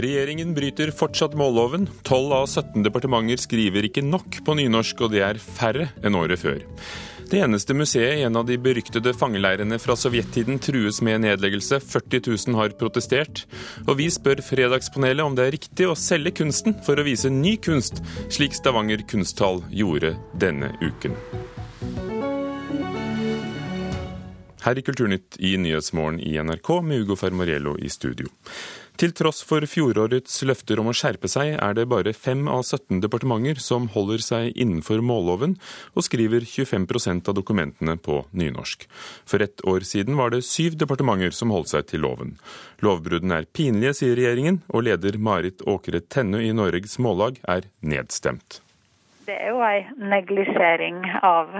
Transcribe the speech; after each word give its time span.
Regjeringen 0.00 0.54
bryter 0.56 0.90
fortsatt 0.96 1.34
målloven. 1.36 1.84
12 2.08 2.32
av 2.32 2.46
17 2.48 2.84
departementer 2.86 3.40
skriver 3.42 3.84
ikke 3.84 4.04
nok 4.06 4.38
på 4.46 4.54
nynorsk, 4.56 5.02
og 5.04 5.12
det 5.12 5.20
er 5.26 5.40
færre 5.42 5.90
enn 6.00 6.16
året 6.16 6.40
før. 6.40 6.62
Det 7.30 7.42
eneste 7.44 7.76
museet 7.76 8.16
i 8.18 8.24
en 8.26 8.38
av 8.40 8.46
de 8.48 8.56
beryktede 8.58 9.12
fangeleirene 9.14 9.76
fra 9.78 9.94
sovjettiden 9.98 10.56
trues 10.62 11.02
med 11.04 11.20
nedleggelse. 11.26 11.78
40 11.84 12.24
000 12.26 12.58
har 12.58 12.74
protestert. 12.80 13.44
Og 13.84 14.00
vi 14.00 14.08
spør 14.10 14.40
Fredagspanelet 14.42 15.26
om 15.26 15.36
det 15.36 15.46
er 15.46 15.54
riktig 15.58 15.86
å 15.86 15.98
selge 15.98 16.32
kunsten 16.40 16.74
for 16.86 16.98
å 16.98 17.06
vise 17.06 17.30
ny 17.30 17.54
kunst, 17.62 18.00
slik 18.32 18.56
Stavanger 18.56 19.04
kunsthall 19.06 19.60
gjorde 19.68 20.16
denne 20.40 20.72
uken. 20.80 21.14
Her 24.60 24.76
i 24.76 24.82
Kulturnytt 24.84 25.38
i 25.40 25.54
Nyhetsmorgen 25.56 26.18
i 26.20 26.34
NRK 26.36 26.74
med 26.84 27.04
Ugo 27.04 27.16
Fermariello 27.16 27.78
i 27.80 27.88
studio. 27.88 28.28
Til 28.98 29.12
tross 29.16 29.42
for 29.46 29.64
fjorårets 29.68 30.40
løfter 30.48 30.80
om 30.82 30.90
å 30.90 30.94
skjerpe 30.96 31.28
seg, 31.30 31.54
er 31.60 31.76
det 31.76 31.86
bare 31.90 32.14
fem 32.16 32.48
av 32.50 32.64
17 32.64 33.02
departementer 33.04 33.60
som 33.62 33.88
holder 33.94 34.24
seg 34.24 34.56
innenfor 34.56 35.02
målloven 35.04 35.56
og 35.94 36.06
skriver 36.06 36.46
25% 36.48 37.30
av 37.30 37.36
dokumentene 37.38 37.96
på 38.00 38.22
nynorsk. 38.32 38.88
For 39.28 39.44
ett 39.44 39.62
år 39.68 39.86
siden 39.86 40.18
var 40.20 40.34
det 40.34 40.42
syv 40.48 40.78
departementer 40.80 41.36
som 41.36 41.52
holdt 41.54 41.72
seg 41.74 41.86
til 41.90 42.04
loven. 42.06 42.34
Lovbruddene 42.84 43.42
er 43.42 43.50
pinlige, 43.52 43.94
sier 44.00 44.16
regjeringen, 44.18 44.62
og 44.72 44.88
leder 44.88 45.20
Marit 45.20 45.62
Åkre 45.68 46.00
Tennø 46.00 46.42
i 46.42 46.52
Norges 46.56 46.98
Mållag 46.98 47.38
er 47.48 47.68
nedstemt. 47.80 48.60
Det 49.30 49.36
er 49.36 49.52
jo 49.52 49.60
ei 49.62 49.84
neglisjering 50.10 51.04
av 51.22 51.52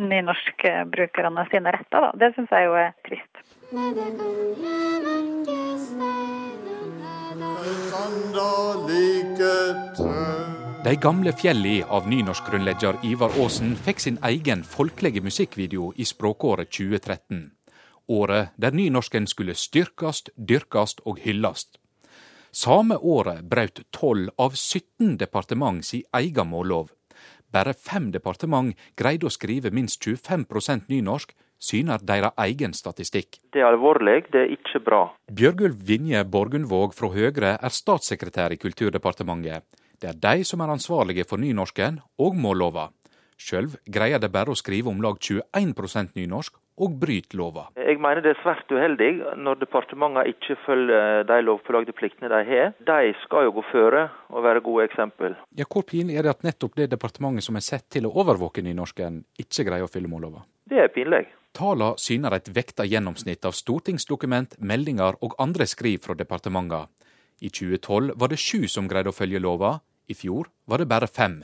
nynorskbrukerne 0.00 1.44
sine 1.50 1.74
retter. 1.76 2.06
Da. 2.06 2.10
Det 2.22 2.30
syns 2.36 2.54
jeg 2.56 2.68
jo 2.70 2.78
er 2.80 2.94
trist. 3.04 3.34
De 10.84 10.94
gamle 11.00 11.32
fjelli 11.32 11.82
av 11.82 12.08
nynorskgrunnlegger 12.08 12.96
Ivar 13.06 13.30
Aasen 13.38 13.76
fikk 13.76 14.00
sin 14.02 14.18
egen 14.26 14.64
folkelige 14.66 15.22
musikkvideo 15.22 15.92
i 15.96 16.06
språkåret 16.08 16.70
2013. 16.74 17.50
Året 18.08 18.54
der 18.56 18.74
nynorsken 18.74 19.26
skulle 19.26 19.54
styrkast, 19.54 20.30
dyrkast 20.34 21.00
og 21.04 21.20
hyllast. 21.22 21.78
Samme 22.52 22.96
året 22.96 23.44
brøt 23.44 23.84
12 23.92 24.30
av 24.38 24.56
17 24.56 25.18
departement 25.20 25.84
si 25.84 26.02
egen 26.18 26.48
mållov. 26.50 26.88
Bare 27.52 27.74
fem 27.74 28.10
departement 28.10 28.74
greide 28.96 29.28
å 29.28 29.30
skrive 29.30 29.70
minst 29.70 30.02
25% 30.02 30.88
nynorsk, 30.88 31.34
syner 31.58 32.02
deres 32.02 32.36
egen 32.46 32.74
statistikk. 32.74 33.40
Det 33.52 33.62
er 33.62 33.68
alvorlig, 33.70 34.28
det 34.32 34.44
er 34.44 34.54
ikke 34.54 34.82
bra. 34.84 35.02
Bjørgulv 35.30 35.82
Vinje 35.88 36.22
Borgundvåg 36.24 36.94
fra 36.96 37.10
Høyre 37.12 37.56
er 37.56 37.74
statssekretær 37.74 38.54
i 38.54 38.60
Kulturdepartementet. 38.60 39.66
Det 39.98 40.12
er 40.12 40.22
de 40.22 40.46
som 40.46 40.62
er 40.62 40.70
ansvarlige 40.70 41.26
for 41.26 41.42
nynorsken 41.42 41.98
og 42.22 42.38
mållova. 42.38 42.88
Sjøl 43.38 43.68
greier 43.86 44.18
de 44.18 44.30
bare 44.30 44.54
å 44.54 44.58
skrive 44.58 44.90
om 44.90 45.02
lag 45.02 45.18
21% 45.18 46.16
nynorsk, 46.18 46.58
og 46.78 46.94
bryter 47.00 47.38
lova. 47.38 47.64
Jeg 47.78 47.98
mener 48.02 48.22
det 48.22 48.34
er 48.34 48.42
svært 48.42 48.70
uheldig 48.70 49.10
når 49.42 49.60
departementene 49.62 50.26
ikke 50.30 50.56
følger 50.64 51.24
de 51.28 51.38
lovpålagte 51.46 51.94
pliktene 51.96 52.30
de 52.32 52.42
har. 52.48 52.74
De 52.78 53.14
skal 53.24 53.48
jo 53.48 53.56
gå 53.58 53.64
føre 53.72 54.04
og 54.30 54.44
være 54.46 54.62
gode 54.64 54.86
eksempel. 54.88 55.34
Ja, 55.58 55.66
Hvor 55.66 55.86
pinlig 55.88 56.18
er 56.18 56.28
det 56.28 56.36
at 56.36 56.46
nettopp 56.46 56.78
det 56.78 56.90
departementet 56.94 57.46
som 57.46 57.58
er 57.58 57.66
sett 57.66 57.88
til 57.90 58.06
å 58.06 58.14
overvåke 58.22 58.62
nynorsken, 58.62 59.24
ikke 59.38 59.66
greier 59.68 59.88
å 59.88 59.92
fylle 59.92 60.10
mållova? 60.10 60.44
Det 60.68 60.78
er 60.84 60.92
pinlig. 60.94 61.26
Tala 61.58 61.96
syner 61.98 62.36
et 62.36 62.48
vekta 62.54 62.84
gjennomsnitt 62.86 63.42
av 63.48 63.54
stortingsdokument, 63.58 64.52
meldinger 64.62 65.16
og 65.26 65.32
andre 65.42 65.66
skriv 65.66 66.04
fra 66.04 66.14
departementene. 66.14 66.86
I 67.42 67.50
2012 67.50 68.12
var 68.14 68.30
det 68.30 68.38
sju 68.38 68.68
som 68.70 68.86
greide 68.90 69.10
å 69.10 69.16
følge 69.16 69.40
lova, 69.42 69.72
i 70.06 70.14
fjor 70.14 70.52
var 70.70 70.78
det 70.78 70.86
bare 70.92 71.10
fem. 71.10 71.40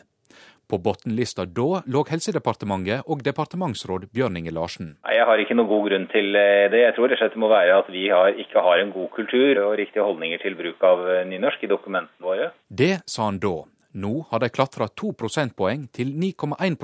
På 0.71 0.79
bunnlista 0.79 1.49
da 1.59 1.83
lå 1.91 2.05
Helsedepartementet 2.07 3.11
og 3.11 3.27
departementsråd 3.27 4.07
Bjørn 4.15 4.39
Inge 4.39 4.55
Larsen. 4.55 4.95
Jeg 5.03 5.27
har 5.27 5.43
ikke 5.43 5.59
noen 5.59 5.73
god 5.73 5.85
grunn 5.91 6.09
til 6.15 6.31
det. 6.31 6.85
Jeg 6.85 6.95
tror 6.95 7.11
det 7.11 7.35
må 7.35 7.51
være 7.51 7.83
at 7.83 7.91
vi 7.91 8.07
har, 8.15 8.39
ikke 8.39 8.63
har 8.63 8.87
en 8.87 8.95
god 8.95 9.11
kultur 9.19 9.65
og 9.67 9.79
riktige 9.83 10.07
holdninger 10.07 10.47
til 10.47 10.55
bruk 10.55 10.83
av 10.87 11.07
nynorsk 11.27 11.67
i 11.67 11.75
dokumentene 11.75 12.23
våre. 12.23 12.53
Det 12.71 13.01
sa 13.11 13.27
han 13.27 13.43
da. 13.43 13.57
Nå 13.95 14.15
har 14.31 14.43
de 14.43 14.51
klatra 14.51 14.89
to 14.91 15.13
prosentpoeng 15.15 15.89
til 15.95 16.15
9,1 16.15 16.79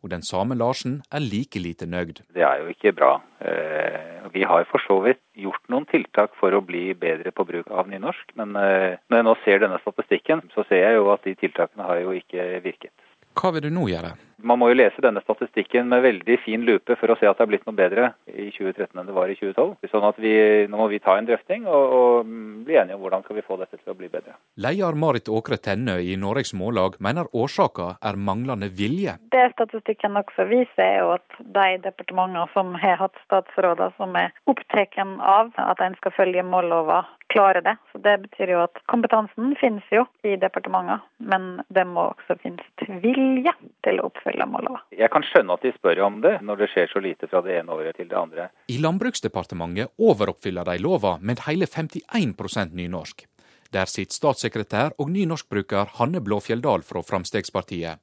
og 0.00 0.12
den 0.12 0.24
samme 0.24 0.56
Larsen 0.56 1.00
er 1.12 1.24
like 1.24 1.60
lite 1.60 1.86
nøyd. 1.86 2.22
Det 2.34 2.44
er 2.46 2.62
jo 2.62 2.72
ikke 2.72 2.94
bra. 2.96 3.12
Vi 4.32 4.42
har 4.46 4.64
for 4.70 4.80
så 4.86 4.96
vidt 5.04 5.20
gjort 5.36 5.62
noen 5.72 5.86
tiltak 5.90 6.32
for 6.40 6.54
å 6.56 6.62
bli 6.64 6.94
bedre 6.96 7.32
på 7.34 7.44
bruk 7.48 7.68
av 7.68 7.88
nynorsk, 7.90 8.32
men 8.40 8.54
når 8.54 9.16
jeg 9.18 9.26
nå 9.26 9.34
ser 9.44 9.62
denne 9.64 9.80
statistikken, 9.82 10.44
så 10.54 10.64
ser 10.68 10.84
jeg 10.84 10.98
jo 11.00 11.10
at 11.12 11.24
de 11.26 11.34
tiltakene 11.40 11.88
har 11.88 12.00
jo 12.04 12.14
ikke 12.16 12.46
virket. 12.64 12.94
Hva 13.40 13.54
vil 13.54 13.64
du 13.64 13.70
nå 13.72 13.86
gjøre? 13.88 14.12
Man 14.42 14.60
må 14.60 14.70
jo 14.70 14.76
lese 14.78 15.02
denne 15.04 15.20
statistikken 15.24 15.88
med 15.90 16.04
veldig 16.04 16.36
fin 16.44 16.62
lupe 16.64 16.96
for 16.96 17.12
å 17.12 17.16
se 17.20 17.28
at 17.28 17.38
det 17.38 17.44
er 17.44 17.50
blitt 17.50 17.66
noe 17.68 17.76
bedre 17.76 18.10
i 18.30 18.48
2013 18.54 18.96
enn 19.00 19.08
det 19.08 19.16
var 19.16 19.32
i 19.32 19.36
2012. 19.36 19.90
Sånn 19.92 20.06
at 20.08 20.20
vi, 20.22 20.32
Nå 20.70 20.80
må 20.80 20.86
vi 20.92 21.00
ta 21.02 21.16
en 21.18 21.28
drøfting 21.28 21.66
og, 21.68 21.94
og 21.96 22.30
bli 22.66 22.78
enige 22.80 22.96
om 22.96 23.04
hvordan 23.04 23.24
skal 23.26 23.36
vi 23.36 23.44
få 23.44 23.58
dette 23.60 23.76
til 23.76 23.92
å 23.92 23.98
bli 23.98 24.08
bedre. 24.12 24.36
Leder 24.60 24.96
Marit 24.96 25.28
Åkre 25.28 25.60
Tennø 25.60 25.98
i 26.00 26.16
Norges 26.20 26.54
Mållag 26.56 26.96
mener 27.04 27.28
årsaka 27.36 27.94
er 28.00 28.20
manglende 28.30 28.70
vilje. 28.72 29.16
Det 29.34 29.46
statistikken 29.54 30.16
også 30.20 30.48
viser, 30.50 30.84
er 30.86 30.98
jo 31.02 31.14
at 31.18 31.40
de 31.40 31.68
departementene 31.84 32.46
som 32.54 32.72
har 32.80 33.00
hatt 33.02 33.20
statsråder 33.26 33.92
som 34.00 34.16
er 34.16 34.32
opptatt 34.48 34.68
av 34.70 35.50
at 35.58 35.80
en 35.82 35.96
skal 35.98 36.12
følge 36.14 36.44
mållova, 36.46 37.02
klarer 37.30 37.62
det. 37.62 37.74
Så 37.92 37.98
Det 37.98 38.16
betyr 38.22 38.52
jo 38.54 38.62
at 38.62 38.78
kompetansen 38.90 39.52
finnes 39.60 39.86
jo 39.92 40.06
i 40.24 40.36
departementene, 40.40 41.00
men 41.18 41.60
det 41.68 41.84
må 41.86 42.08
også 42.14 42.38
finnes 42.42 42.64
vilje 43.02 43.29
til 43.84 44.00
å 44.00 44.08
oppfylle 44.10 44.46
målene. 44.50 44.82
Jeg 44.94 45.10
kan 45.12 45.24
skjønne 45.26 45.56
at 45.56 45.64
de 45.64 45.72
spør 45.76 46.02
om 46.06 46.20
det, 46.24 46.36
når 46.46 46.62
det 46.62 46.70
skjer 46.72 46.90
så 46.92 47.02
lite 47.04 47.28
fra 47.30 47.42
det 47.46 47.58
ene 47.60 47.76
året 47.76 47.98
til 48.00 48.08
det 48.10 48.18
andre. 48.18 48.50
I 48.68 48.78
Landbruksdepartementet 48.82 49.94
overoppfyller 49.98 50.68
de 50.68 50.76
lova 50.82 51.16
med 51.20 51.42
hele 51.46 51.68
51% 51.70 52.76
nynorsk. 52.76 53.26
Der 53.70 53.86
sitter 53.86 54.16
statssekretær 54.16 54.96
og 54.98 55.10
nynorskbruker 55.14 55.94
Hanne 56.00 56.22
Blåfjelldal 56.26 56.82
fra 56.86 57.04
Fremskrittspartiet. 57.06 58.02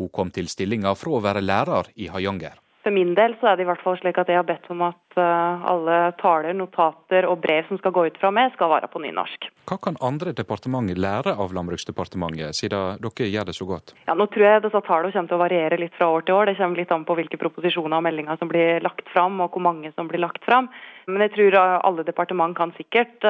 Hun 0.00 0.10
kom 0.10 0.30
til 0.34 0.48
stillinga 0.50 0.94
fra 0.98 1.12
å 1.14 1.22
være 1.22 1.44
lærer 1.44 1.92
i 2.00 2.08
Hayanger. 2.10 2.56
For 2.84 2.92
min 2.92 3.14
del 3.16 3.32
så 3.40 3.48
er 3.48 3.56
det 3.56 3.64
i 3.64 3.68
hvert 3.70 3.80
fall 3.80 3.96
slik 3.96 4.18
at 4.20 4.28
jeg 4.28 4.36
har 4.36 4.44
bedt 4.44 4.66
om 4.68 4.82
at 4.84 5.00
alle 5.16 5.98
taler, 6.20 6.52
notater 6.52 7.24
og 7.24 7.38
brev 7.40 7.64
som 7.68 7.78
skal 7.80 7.94
gå 7.96 8.02
ut 8.10 8.18
fra 8.20 8.28
meg, 8.34 8.50
skal 8.52 8.68
være 8.74 8.90
på 8.92 9.00
nynorsk. 9.00 9.46
Hva 9.70 9.78
kan 9.80 9.96
andre 10.04 10.34
departementer 10.36 10.98
lære 11.00 11.32
av 11.40 11.54
Landbruksdepartementet, 11.56 12.52
siden 12.58 13.00
dere 13.00 13.28
gjør 13.30 13.48
det 13.48 13.54
så 13.56 13.68
godt? 13.70 13.94
Ja, 14.04 14.16
Nå 14.18 14.26
tror 14.28 14.44
jeg 14.44 14.64
disse 14.66 14.82
tallene 14.84 15.14
kommer 15.14 15.32
til 15.32 15.38
å 15.38 15.40
variere 15.40 15.78
litt 15.80 15.96
fra 15.96 16.10
år 16.12 16.26
til 16.26 16.36
år. 16.36 16.50
Det 16.50 16.58
kommer 16.58 16.82
litt 16.82 16.92
an 16.92 17.06
på 17.08 17.16
hvilke 17.16 17.40
proposisjoner 17.40 17.96
og 17.96 18.04
meldinger 18.04 18.40
som 18.42 18.52
blir 18.52 18.84
lagt 18.84 19.08
fram, 19.14 19.40
og 19.40 19.56
hvor 19.56 19.64
mange 19.64 19.94
som 19.96 20.10
blir 20.10 20.20
lagt 20.20 20.44
fram. 20.44 20.68
Men 21.08 21.24
jeg 21.24 21.34
tror 21.38 21.56
alle 21.62 22.04
departement 22.04 22.56
kan 22.58 22.74
sikkert 22.76 23.24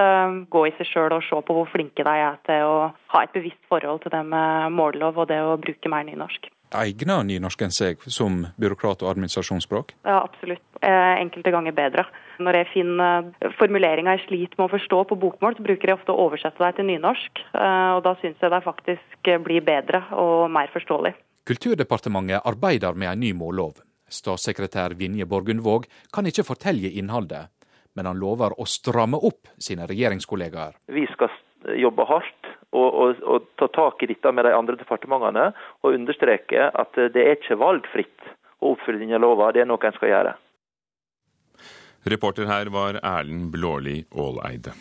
gå 0.51 0.67
i 0.67 0.75
seg 0.81 0.91
sjøl 0.91 1.15
og 1.15 1.23
se 1.29 1.39
på 1.47 1.59
hvor 1.61 1.71
flinke 1.71 2.07
de 2.07 2.19
er 2.27 2.43
til 2.49 2.67
å 2.67 2.77
ha 3.15 3.23
et 3.23 3.35
bevisst 3.35 3.63
forhold 3.71 4.03
til 4.03 4.15
det 4.15 4.25
med 4.27 4.75
mållov 4.75 5.23
og 5.23 5.31
det 5.31 5.39
å 5.47 5.55
bruke 5.63 5.91
mer 5.93 6.07
nynorsk. 6.11 6.51
Egner 6.75 7.23
nynorsken 7.23 7.71
seg 7.71 8.03
som 8.11 8.41
byråkrat- 8.59 9.05
og 9.05 9.13
administrasjonsspråk? 9.13 9.95
Ja, 10.05 10.25
absolutt. 10.25 10.63
Enkelte 10.83 11.53
ganger 11.55 11.73
bedre. 11.73 12.05
Når 12.43 12.59
jeg 12.59 12.71
finner 12.73 13.29
formuleringer 13.59 14.19
jeg 14.19 14.25
sliter 14.27 14.59
med 14.59 14.67
å 14.67 14.73
forstå 14.75 15.05
på 15.09 15.19
bokmål, 15.23 15.57
så 15.57 15.65
bruker 15.65 15.89
jeg 15.93 15.99
ofte 16.01 16.13
å 16.13 16.27
oversette 16.27 16.59
det 16.59 16.73
til 16.77 16.89
nynorsk. 16.91 17.45
Og 17.55 18.03
da 18.05 18.17
syns 18.21 18.43
jeg 18.43 18.51
det 18.51 18.63
faktisk 18.67 19.31
blir 19.47 19.65
bedre 19.65 20.03
og 20.19 20.51
mer 20.51 20.73
forståelig. 20.75 21.15
Kulturdepartementet 21.47 22.43
arbeider 22.45 22.99
med 22.99 23.13
en 23.13 23.21
ny 23.23 23.33
mållov. 23.39 23.79
Statssekretær 24.11 24.99
Vinje 24.99 25.27
Borgundvåg 25.31 25.87
kan 26.13 26.27
ikke 26.27 26.45
fortelle 26.45 26.91
innholdet, 26.91 27.49
men 27.95 28.07
han 28.11 28.19
lover 28.19 28.57
å 28.59 28.67
stramme 28.69 29.17
opp 29.17 29.49
sine 29.63 29.87
regjeringskollegaer. 29.87 30.75
Vi 30.91 31.07
skal 31.15 31.31
jobbe 31.81 32.07
hardt 32.09 32.49
og, 32.75 32.89
og, 32.89 33.21
og, 33.23 33.51
ta 33.61 33.69
tak 33.73 34.03
i 34.03 34.09
dette 34.11 34.33
med 34.35 34.47
de 34.47 34.55
andre 34.55 34.77
departementene 34.81 35.51
og 35.83 35.93
understreke 35.95 36.71
at 36.71 36.99
det 37.15 37.23
er 37.23 37.39
ikke 37.39 37.61
valgfritt 37.61 38.33
å 38.61 38.75
oppfylle 38.75 39.03
denne 39.03 39.21
lova, 39.23 39.53
det 39.53 39.65
er 39.65 39.69
noe 39.69 39.83
en 39.85 39.97
skal 39.97 40.13
gjøre. 40.13 40.35
Reporter 42.11 42.49
her 42.51 42.69
var 42.73 42.99
Erlend 43.01 43.49
Blåli 43.53 44.03
Åleide. 44.13 44.75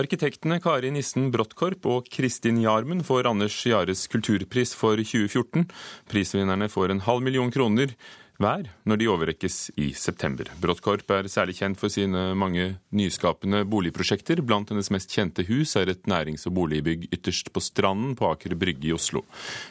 Arkitektene 0.00 0.56
Kari 0.64 0.88
Nissen 0.94 1.28
Bråttkorp 1.32 1.84
og 1.90 2.06
Kristin 2.12 2.60
Jarmen 2.62 3.02
får 3.04 3.26
Anders 3.28 3.56
Jares 3.68 4.06
kulturpris 4.08 4.72
for 4.78 4.96
2014. 4.96 5.66
Prisvinnerne 6.08 6.70
får 6.72 6.94
en 6.94 7.02
halv 7.04 7.24
million 7.26 7.50
kroner 7.52 7.92
hver 8.40 8.70
når 8.88 9.00
de 9.00 9.08
overrekkes 9.12 9.56
i 9.80 9.90
september. 9.96 10.48
Bråttkorp 10.62 11.12
er 11.12 11.28
særlig 11.30 11.58
kjent 11.58 11.80
for 11.80 11.92
sine 11.92 12.30
mange 12.38 12.78
nyskapende 12.96 13.62
boligprosjekter. 13.68 14.40
Blant 14.46 14.72
hennes 14.72 14.90
mest 14.94 15.12
kjente 15.12 15.44
hus 15.50 15.76
er 15.76 15.92
et 15.92 16.08
nærings- 16.10 16.46
og 16.48 16.56
boligbygg 16.56 17.10
ytterst 17.12 17.52
på 17.52 17.62
Stranden 17.64 18.16
på 18.16 18.30
Aker 18.32 18.56
Brygge 18.56 18.90
i 18.90 18.96
Oslo. 18.96 19.22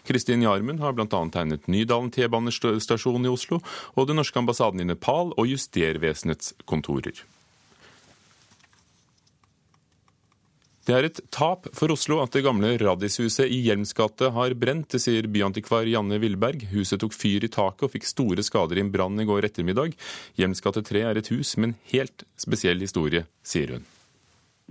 Kristin 0.08 0.46
Jarmen 0.46 0.80
har 0.84 0.94
bl.a. 0.94 1.08
tegnet 1.10 1.68
Nydalen 1.68 2.14
T-banestasjon 2.14 3.26
i 3.26 3.34
Oslo 3.34 3.60
og 3.96 4.08
den 4.08 4.22
norske 4.22 4.40
ambassaden 4.40 4.86
i 4.86 4.88
Nepal 4.88 5.34
og 5.36 5.50
Justervesenets 5.50 6.54
kontorer. 6.70 7.26
Det 10.90 10.96
er 10.98 11.06
et 11.06 11.20
tap 11.30 11.68
for 11.78 11.94
Oslo 11.94 12.16
at 12.24 12.34
det 12.34 12.42
gamle 12.42 12.72
Radishuset 12.82 13.46
i 13.46 13.60
Hjelms 13.68 13.92
gate 13.94 14.32
har 14.34 14.56
brent, 14.58 14.88
det 14.90 14.98
sier 15.04 15.28
byantikvar 15.30 15.86
Janne 15.86 16.18
Villberg. 16.18 16.64
Huset 16.72 17.04
tok 17.04 17.14
fyr 17.14 17.46
i 17.46 17.50
taket 17.54 17.86
og 17.86 17.92
fikk 17.94 18.08
store 18.10 18.42
skader 18.42 18.80
i 18.80 18.82
en 18.82 18.90
brann 18.90 19.22
i 19.22 19.28
går 19.30 19.46
ettermiddag. 19.46 19.94
Hjelms 20.42 20.66
gate 20.66 20.82
3 20.90 21.04
er 21.12 21.20
et 21.22 21.30
hus 21.30 21.52
med 21.60 21.68
en 21.68 21.76
helt 21.92 22.26
spesiell 22.42 22.82
historie, 22.82 23.28
sier 23.46 23.76
hun. 23.76 23.86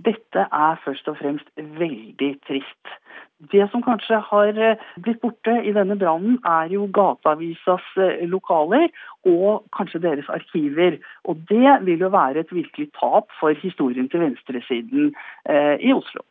Dette 0.09 0.43
er 0.43 0.83
først 0.83 1.07
og 1.07 1.15
fremst 1.21 1.47
veldig 1.79 2.33
trist. 2.49 2.91
Det 3.39 3.69
som 3.71 3.83
kanskje 3.83 4.19
har 4.27 4.57
eh, 4.59 4.81
blitt 4.99 5.21
borte 5.23 5.53
i 5.63 5.71
denne 5.71 5.95
brannen, 5.95 6.35
er 6.43 6.67
jo 6.73 6.89
Gateavisas 6.91 7.85
eh, 7.95 8.25
lokaler 8.27 8.89
og 9.23 9.63
kanskje 9.75 10.01
deres 10.03 10.27
arkiver. 10.33 10.99
Og 11.23 11.39
det 11.47 11.77
vil 11.87 12.03
jo 12.03 12.11
være 12.11 12.43
et 12.43 12.51
virkelig 12.51 12.89
tap 12.99 13.31
for 13.39 13.55
historien 13.63 14.11
til 14.11 14.25
venstresiden 14.25 15.13
eh, 15.47 15.77
i 15.79 15.95
Oslo. 15.95 16.25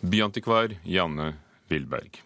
Byantikvar 0.00 0.72
Janne 0.88 1.34
Wilberg. 1.70 2.24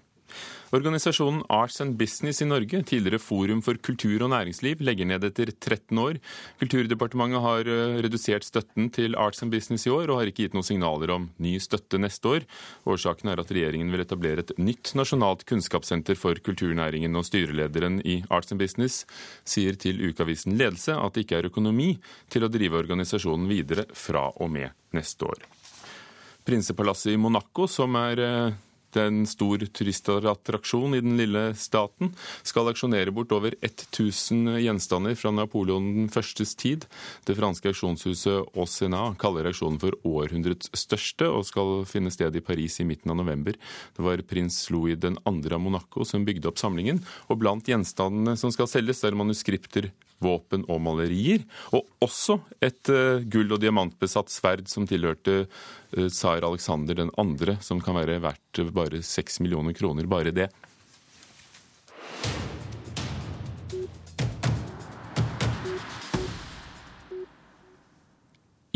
Organisasjonen 0.69 1.47
Arts 1.49 1.81
and 1.81 1.95
Business 1.97 2.43
i 2.43 2.47
Norge, 2.47 2.83
tidligere 2.85 3.19
Forum 3.23 3.63
for 3.65 3.79
kultur 3.81 4.21
og 4.27 4.29
næringsliv, 4.35 4.83
legger 4.85 5.09
ned 5.09 5.25
etter 5.25 5.49
13 5.49 5.97
år. 6.03 6.19
Kulturdepartementet 6.61 7.41
har 7.41 7.71
eh, 7.73 7.95
redusert 8.05 8.45
støtten 8.45 8.91
til 8.93 9.17
Arts 9.17 9.41
and 9.43 9.55
Business 9.55 9.87
i 9.89 9.95
år, 9.95 10.11
og 10.11 10.21
har 10.21 10.29
ikke 10.29 10.45
gitt 10.45 10.59
noen 10.59 10.69
signaler 10.69 11.15
om 11.15 11.31
ny 11.41 11.55
støtte 11.65 11.97
neste 11.97 12.35
år. 12.35 12.45
Årsaken 12.85 13.33
er 13.33 13.41
at 13.41 13.55
regjeringen 13.55 13.89
vil 13.95 14.05
etablere 14.05 14.45
et 14.45 14.53
nytt 14.61 14.93
nasjonalt 14.99 15.47
kunnskapssenter 15.49 16.21
for 16.21 16.37
kulturnæringen, 16.45 17.17
og 17.17 17.25
styrelederen 17.31 18.03
i 18.05 18.21
Arts 18.29 18.53
and 18.53 18.61
Business 18.61 19.07
sier 19.49 19.81
til 19.81 20.05
ukeavisen 20.05 20.61
Ledelse 20.61 21.01
at 21.01 21.17
det 21.17 21.25
ikke 21.25 21.41
er 21.41 21.49
økonomi 21.49 21.95
til 22.29 22.45
å 22.45 22.53
drive 22.53 22.85
organisasjonen 22.85 23.49
videre 23.49 23.89
fra 23.97 24.29
og 24.37 24.53
med 24.53 24.77
neste 24.93 25.33
år. 25.33 25.49
Prinsepalasset 26.45 27.15
i 27.17 27.21
Monaco, 27.21 27.65
som 27.69 27.97
er 27.97 28.21
eh, 28.97 29.09
en 29.09 29.27
stor 29.29 29.59
turistattraksjon 29.59 30.97
i 30.97 31.03
den 31.05 31.19
lille 31.21 31.51
staten, 31.59 32.15
skal 32.47 32.71
aksjonere 32.71 33.13
bort 33.15 33.33
over 33.37 33.57
1000 33.61 34.57
gjenstander 34.63 35.17
fra 35.19 35.33
Napoleon 35.35 35.89
den 35.99 36.09
førstes 36.13 36.55
tid. 36.59 36.87
Det 37.27 37.37
franske 37.39 37.73
auksjonshuset 37.73 38.57
Aucena 38.57 39.15
kaller 39.21 39.49
auksjonen 39.51 39.81
for 39.83 39.97
århundrets 40.09 40.71
største, 40.77 41.29
og 41.29 41.47
skal 41.49 41.85
finne 41.89 42.13
sted 42.15 42.37
i 42.37 42.45
Paris 42.45 42.81
i 42.81 42.89
midten 42.89 43.13
av 43.13 43.21
november. 43.21 43.59
Det 43.97 44.05
var 44.05 44.25
prins 44.29 44.61
Louis 44.73 44.99
2. 44.99 45.17
av 45.25 45.63
Monaco 45.63 46.07
som 46.09 46.27
bygde 46.27 46.51
opp 46.51 46.61
samlingen, 46.61 47.03
og 47.29 47.41
blant 47.43 47.69
gjenstandene 47.69 48.37
som 48.39 48.55
skal 48.55 48.71
selges, 48.71 49.05
er 49.05 49.19
manuskripter 49.19 49.93
våpen 50.25 50.65
og 50.69 50.81
malerier. 50.85 51.45
Og 51.77 51.87
også 52.05 52.39
et 52.65 52.91
uh, 52.93 53.25
gull- 53.31 53.55
og 53.55 53.63
diamantbesatt 53.63 54.33
sverd 54.33 54.67
som 54.71 54.87
tilhørte 54.89 55.45
uh, 55.45 56.09
tsar 56.09 56.45
Aleksander 56.47 57.05
2., 57.15 57.59
som 57.65 57.83
kan 57.85 57.99
være 57.99 58.21
verdt 58.25 58.65
bare 58.75 59.03
6 59.05 59.41
millioner 59.45 59.77
kroner, 59.77 60.09
bare 60.11 60.35
det. 60.35 60.51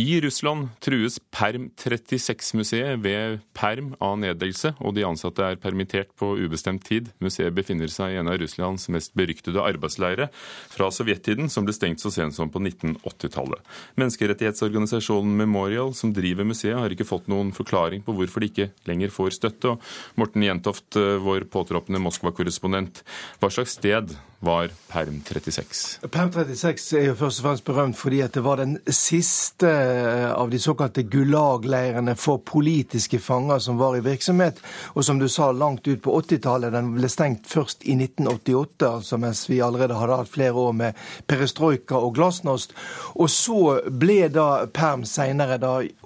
I 0.02 0.20
Russland 0.20 0.69
trues 0.81 1.19
Perm 1.31 1.69
36-museet 1.78 2.99
ved 3.04 3.43
perm 3.54 3.93
av 4.02 4.16
nedleggelse, 4.19 4.72
og 4.82 4.96
de 4.96 5.04
ansatte 5.06 5.44
er 5.46 5.60
permittert 5.62 6.10
på 6.19 6.32
ubestemt 6.40 6.82
tid. 6.88 7.10
Museet 7.22 7.54
befinner 7.54 7.93
seg 7.93 8.14
i 8.14 8.19
en 8.19 8.31
av 8.32 8.40
Russlands 8.40 8.88
mest 8.90 9.12
beryktede 9.19 9.62
arbeidsleire 9.62 10.26
fra 10.72 10.88
sovjettiden, 10.90 11.52
som 11.52 11.69
ble 11.69 11.76
stengt 11.76 12.02
så 12.02 12.10
sent 12.14 12.34
som 12.34 12.50
på 12.50 12.64
1980-tallet. 12.64 13.62
Menneskerettighetsorganisasjonen 14.00 15.38
Memorial, 15.44 15.94
som 15.94 16.14
driver 16.16 16.50
museet, 16.50 16.81
har 16.81 16.96
ikke 16.96 17.06
fått 17.06 17.31
noen 17.31 17.54
forklaring 17.54 18.02
på 18.02 18.16
hvorfor 18.16 18.43
de 18.43 18.50
ikke 18.50 18.70
lenger 18.90 19.14
får 19.14 19.37
støtte. 19.38 19.76
Og 19.76 20.19
Morten 20.19 20.49
Jentoft, 20.49 20.88
eh, 20.99 21.20
vår 21.22 21.46
påtroppende 21.52 22.02
Moskva-korrespondent, 22.02 23.04
hva 23.38 23.54
slags 23.54 23.78
sted 23.78 24.16
var 24.42 24.72
Perm 24.92 25.22
36? 25.24 25.98
Perm 26.12 26.32
36 26.34 26.98
er 26.98 27.06
jo 27.10 27.18
først 27.18 27.40
og 27.40 27.48
fremst 27.48 27.64
berømt 27.64 27.98
fordi 27.98 28.20
at 28.26 28.34
det 28.34 28.44
var 28.44 28.60
den 28.60 28.78
siste 28.90 29.72
Eh, 30.12 30.32
av 30.32 30.50
de 30.50 30.58
såkalte 30.58 31.02
Gulag-leirene 31.02 32.14
for 32.16 32.38
politiske 32.38 33.18
fanger 33.18 33.58
som 33.58 33.78
var 33.78 33.96
i 33.96 34.00
virksomhet. 34.00 34.60
Og 34.94 35.04
som 35.04 35.18
du 35.18 35.28
sa, 35.28 35.52
langt 35.52 35.88
ut 35.88 36.02
på 36.02 36.20
80-tallet. 36.20 36.72
Den 36.72 36.92
ble 36.96 37.08
stengt 37.10 37.46
først 37.50 37.84
i 37.84 37.94
1988, 37.96 38.86
altså 38.86 39.18
mens 39.20 39.44
vi 39.50 39.60
allerede 39.60 39.98
hadde 39.98 40.18
hatt 40.20 40.32
flere 40.32 40.52
år 40.52 40.72
med 40.72 41.00
perestrojka 41.26 41.96
og 41.96 42.14
glasnost. 42.16 42.74
Og 43.14 43.30
så 43.30 43.78
ble 43.90 44.28
da 44.32 44.66
Perm 44.72 45.04
seinere 45.08 45.58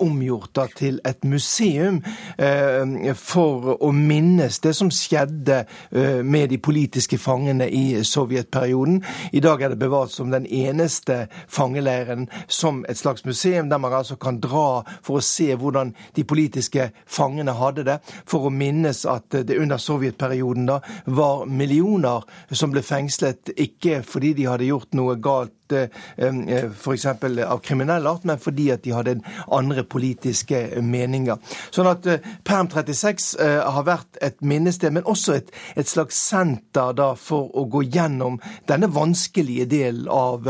omgjort 0.03 0.55
da 0.57 0.67
til 0.77 1.01
et 1.07 1.25
museum 1.25 2.03
eh, 2.39 3.13
for 3.17 3.77
å 3.81 3.93
minnes 3.93 4.61
det 4.65 4.75
som 4.77 4.91
skjedde 4.93 5.63
eh, 5.91 6.23
med 6.25 6.51
de 6.51 6.59
politiske 6.59 7.19
fangene 7.19 7.69
i 7.69 8.03
sovjetperioden. 8.27 9.05
I 9.33 9.41
dag 9.41 9.63
er 9.63 9.69
det 9.71 9.79
bevart 9.79 10.11
som 10.11 10.31
den 10.31 10.47
eneste 10.47 11.29
fangeleiren 11.49 12.29
som 12.49 12.85
et 12.89 12.99
slags 12.99 13.25
museum 13.25 13.69
der 13.71 13.79
man 13.79 13.93
altså 13.93 14.17
kan 14.17 14.41
dra 14.41 14.83
for 15.03 15.19
å 15.19 15.25
se 15.25 15.55
hvordan 15.55 15.95
de 16.17 16.25
politiske 16.25 16.91
fangene 17.07 17.55
hadde 17.57 17.85
det, 17.87 17.99
for 18.27 18.47
å 18.47 18.51
minnes 18.51 19.05
at 19.07 19.31
det 19.31 19.59
under 19.59 19.79
sovjetperioden 19.79 20.67
da 20.67 20.81
var 21.07 21.47
millioner 21.47 22.25
som 22.51 22.73
ble 22.75 22.83
fengslet, 22.83 23.53
ikke 23.57 24.03
fordi 24.07 24.35
de 24.35 24.49
hadde 24.51 24.71
gjort 24.71 24.95
noe 24.97 25.17
galt 25.23 25.55
f.eks. 25.73 27.07
av 27.07 27.61
kriminell 27.65 28.07
art, 28.07 28.25
men 28.29 28.41
fordi 28.43 28.69
at 28.75 28.85
de 28.85 28.95
hadde 28.95 29.17
andre 29.53 29.85
politiske 29.85 30.61
meninger. 30.83 31.41
Sånn 31.75 31.91
at 31.91 32.07
eh, 32.11 32.31
Perm 32.47 32.71
36 32.73 33.29
har 33.41 33.87
vært 33.87 34.19
et 34.25 34.39
minnested, 34.41 34.95
men 34.95 35.07
også 35.09 35.37
et, 35.39 35.53
et 35.77 35.89
slags 35.89 36.19
senter 36.19 36.95
da 36.97 37.13
for 37.19 37.51
å 37.57 37.67
gå 37.71 37.85
gjennom 37.87 38.39
denne 38.69 38.91
vanskelige 38.93 39.67
delen 39.71 40.09
av 40.13 40.49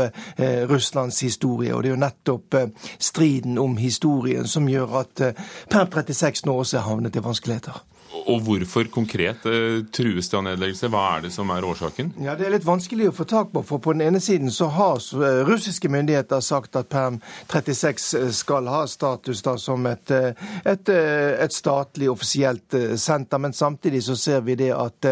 Russlands 0.69 1.19
historie. 1.23 1.73
Og 1.73 1.83
det 1.83 1.91
er 1.91 1.95
jo 1.95 2.01
nettopp 2.03 2.57
striden 2.99 3.57
om 3.61 3.77
historien 3.81 4.47
som 4.47 4.69
gjør 4.69 5.01
at 5.03 5.25
Perm 5.71 5.91
36 5.93 6.45
nå 6.47 6.57
også 6.61 6.79
er 6.79 6.87
havnet 6.87 7.17
i 7.17 7.23
vanskeligheter. 7.23 7.81
Og 8.27 8.41
hvorfor 8.43 8.89
konkret 8.91 9.45
eh, 9.47 9.85
trues 9.95 10.27
det 10.27 10.35
av 10.35 10.43
nedleggelse? 10.43 10.89
Hva 10.91 11.03
er 11.15 11.23
det 11.23 11.31
som 11.31 11.51
er 11.53 11.63
årsaken? 11.63 12.09
Ja, 12.25 12.35
Det 12.35 12.47
er 12.47 12.53
litt 12.57 12.67
vanskelig 12.67 13.07
å 13.07 13.15
få 13.15 13.23
tak 13.23 13.53
på. 13.53 13.63
for 13.63 13.79
På 13.79 13.93
den 13.95 14.03
ene 14.03 14.19
siden 14.19 14.51
så 14.51 14.67
har 14.67 14.99
eh, 14.99 15.43
russiske 15.47 15.87
myndigheter 15.87 16.41
sagt 16.43 16.75
at 16.75 16.89
Perm 16.89 17.21
36 17.47 18.13
eh, 18.19 18.31
skal 18.35 18.67
ha 18.67 18.83
status 18.87 19.41
da 19.45 19.55
som 19.57 19.85
et, 19.87 20.11
et, 20.11 20.89
et 20.89 21.53
statlig, 21.53 22.09
offisielt 22.11 22.75
senter. 22.99 23.37
Men 23.37 23.53
samtidig 23.53 24.03
så 24.03 24.15
ser 24.15 24.41
vi 24.41 24.55
det 24.59 24.73
at 24.75 25.07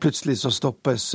plutselig 0.00 0.38
så 0.42 0.50
stoppes 0.52 1.14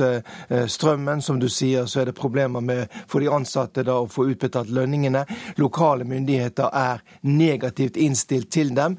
strømmen. 0.66 1.22
Som 1.22 1.38
du 1.40 1.48
sier, 1.48 1.86
så 1.86 2.00
er 2.00 2.10
det 2.10 2.16
problemer 2.18 2.60
med 2.60 2.90
for 3.06 3.22
de 3.22 3.30
ansatte 3.30 3.84
da 3.86 4.00
å 4.00 4.10
få 4.10 4.26
utbetalt 4.32 4.72
lønningene. 4.74 5.24
Lokale 5.60 6.04
myndigheter 6.04 6.70
er 6.74 7.02
negativt 7.22 7.96
innstilt 7.96 8.50
til 8.50 8.74
dem. 8.74 8.96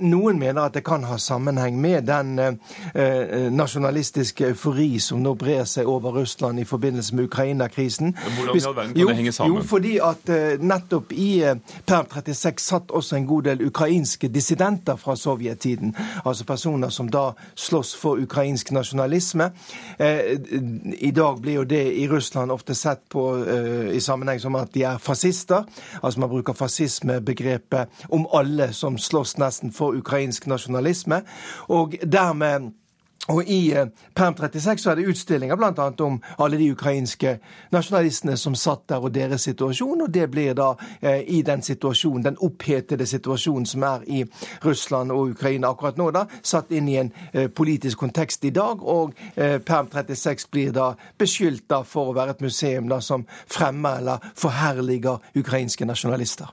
Noen 0.00 0.40
mener 0.40 0.66
at 0.66 0.76
det 0.76 0.84
kan 0.86 1.06
ha 1.08 1.18
sammenheng 1.20 1.69
sammenheng 1.70 1.80
med 1.80 2.02
den 2.02 2.38
eh, 2.38 2.54
eh, 2.94 3.52
nasjonalistiske 3.52 4.48
eufori 4.48 4.98
som 5.00 5.22
nå 5.22 5.34
brer 5.34 5.64
seg 5.64 5.88
over 5.88 6.12
Russland 6.12 6.60
i 6.60 6.64
forbindelse 6.64 7.14
med 7.14 7.24
Ukraina-krisen. 7.24 8.14
Hvordan 8.36 8.56
i 8.56 8.64
all 8.66 8.76
verden 8.76 8.94
kan 8.94 9.06
det 9.06 9.16
henge 9.16 9.32
sammen? 9.32 9.56
Jo, 9.56 9.62
fordi 9.62 9.98
at 9.98 10.28
eh, 10.28 10.60
nettopp 10.60 11.12
i 11.12 11.30
Per 11.86 12.04
36 12.10 12.62
satt 12.62 12.90
også 12.90 13.16
en 13.16 13.26
god 13.26 13.42
del 13.42 13.66
ukrainske 13.66 14.28
dissidenter 14.28 14.96
fra 14.96 15.16
sovjettiden. 15.16 15.94
Altså 16.24 16.44
personer 16.44 16.88
som 16.88 17.08
da 17.08 17.32
slåss 17.54 17.94
for 17.96 18.20
ukrainsk 18.20 18.70
nasjonalisme. 18.72 19.50
I 21.00 21.10
dag 21.10 21.40
blir 21.40 21.54
jo 21.54 21.64
det 21.64 21.82
i 21.96 22.08
Russland 22.08 22.52
ofte 22.52 22.74
sett 22.74 23.08
på 23.08 23.24
i 23.92 24.00
sammenheng 24.00 24.40
som 24.40 24.54
at 24.54 24.74
de 24.74 24.82
er 24.82 24.98
fascister. 24.98 25.64
Altså 26.02 26.20
man 26.20 26.28
bruker 26.28 26.52
fascismebegrepet 26.52 27.88
om 28.08 28.26
alle 28.34 28.72
som 28.72 28.98
slåss 28.98 29.36
nesten 29.38 29.72
for 29.72 29.96
ukrainsk 29.96 30.46
nasjonalisme. 30.46 31.22
Og 31.68 31.94
dermed 32.12 32.72
og 33.28 33.44
I 33.46 33.72
eh, 33.72 33.86
Perm 34.14 34.34
36 34.36 34.82
så 34.82 34.90
er 34.90 34.94
det 34.98 35.08
utstillinger 35.10 35.56
bl.a. 35.56 35.86
om 36.04 36.16
alle 36.38 36.58
de 36.58 36.70
ukrainske 36.72 37.36
nasjonalistene 37.72 38.36
som 38.36 38.54
satt 38.54 38.88
der, 38.88 39.04
og 39.04 39.14
deres 39.14 39.44
situasjon. 39.46 40.00
og 40.00 40.14
Det 40.14 40.30
blir 40.30 40.54
da 40.54 40.72
eh, 41.02 41.20
i 41.28 41.42
den 41.42 41.62
situasjonen, 41.62 42.24
den 42.24 42.40
opphetede 42.40 43.06
situasjonen 43.06 43.66
som 43.66 43.82
er 43.82 44.06
i 44.06 44.24
Russland 44.64 45.12
og 45.12 45.36
Ukraina 45.36 45.70
akkurat 45.70 46.00
nå, 46.00 46.10
da, 46.10 46.24
satt 46.42 46.72
inn 46.72 46.88
i 46.88 46.96
en 46.96 47.12
eh, 47.32 47.48
politisk 47.48 47.98
kontekst 47.98 48.44
i 48.44 48.54
dag. 48.56 48.82
Og 48.82 49.12
eh, 49.36 49.58
Perm 49.60 49.90
36 49.92 50.48
blir 50.50 50.72
da 50.72 50.94
beskyldt 51.18 51.68
da 51.70 51.82
for 51.84 52.10
å 52.10 52.16
være 52.16 52.38
et 52.38 52.46
museum 52.46 52.88
da 52.88 53.02
som 53.04 53.26
fremmer 53.46 54.00
eller 54.00 54.32
forherliger 54.34 55.20
ukrainske 55.36 55.84
nasjonalister. 55.86 56.50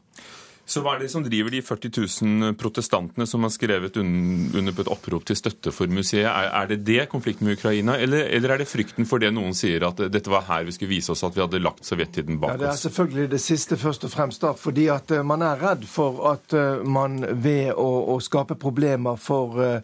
Så 0.67 0.81
hva 0.83 0.97
er 0.97 1.05
det 1.05 1.07
som 1.13 1.23
driver 1.23 1.53
de 1.53 1.61
40 1.63 1.93
000 1.95 2.55
protestantene 2.59 3.23
som 3.29 3.45
har 3.45 3.51
skrevet 3.55 3.95
under 4.01 4.73
på 4.75 4.83
et 4.83 4.89
opprop 4.91 5.23
til 5.27 5.37
støtte 5.39 5.71
for 5.71 5.87
museet? 5.87 6.27
Er, 6.27 6.67
det 6.67 6.81
det 6.83 7.05
konflikten 7.07 7.47
med 7.47 7.55
Ukraina, 7.55 7.95
eller, 7.95 8.25
eller, 8.35 8.51
er 8.51 8.61
det 8.61 8.67
frykten 8.67 9.07
for 9.07 9.23
det 9.23 9.29
noen 9.31 9.55
sier, 9.55 9.85
at 9.87 10.01
dette 10.11 10.31
var 10.31 10.43
her 10.49 10.65
vi 10.67 10.73
skulle 10.75 10.91
vise 10.91 11.13
oss 11.13 11.23
at 11.23 11.37
vi 11.37 11.43
hadde 11.45 11.61
lagt 11.63 11.87
sovjettiden 11.87 12.41
bak 12.41 12.51
oss? 12.51 12.57
Ja, 12.57 12.63
Det 12.65 12.67
er 12.73 12.81
selvfølgelig 12.81 13.29
det 13.31 13.39
siste 13.45 13.77
først 13.79 14.03
og 14.09 14.11
fremst, 14.11 14.43
da, 14.43 14.51
fordi 14.59 14.89
at 14.91 15.13
uh, 15.15 15.21
man 15.23 15.45
er 15.47 15.63
redd 15.63 15.87
for 15.87 16.19
at 16.33 16.57
uh, 16.57 16.83
man 16.83 17.21
ved 17.31 17.71
å, 17.71 17.87
å, 18.17 18.19
skape 18.19 18.59
problemer 18.59 19.15
for 19.21 19.55
uh, 19.61 19.79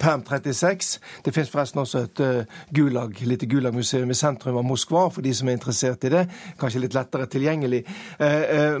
Perm 0.00 0.24
36 0.26 0.96
Det 1.22 1.30
finnes 1.34 1.50
forresten 1.52 1.84
også 1.84 2.02
et 2.08 2.24
gulag, 2.74 3.20
lite 3.22 3.46
Gulag-museum 3.46 4.10
i 4.10 4.18
sentrum 4.18 4.58
av 4.58 4.66
Moskva, 4.66 5.06
for 5.14 5.22
de 5.22 5.30
som 5.36 5.46
er 5.46 5.58
interessert 5.60 6.02
i 6.08 6.10
det. 6.10 6.24
Kanskje 6.58 6.82
litt 6.82 6.96
lettere 6.96 7.28
tilgjengelig. 7.30 7.82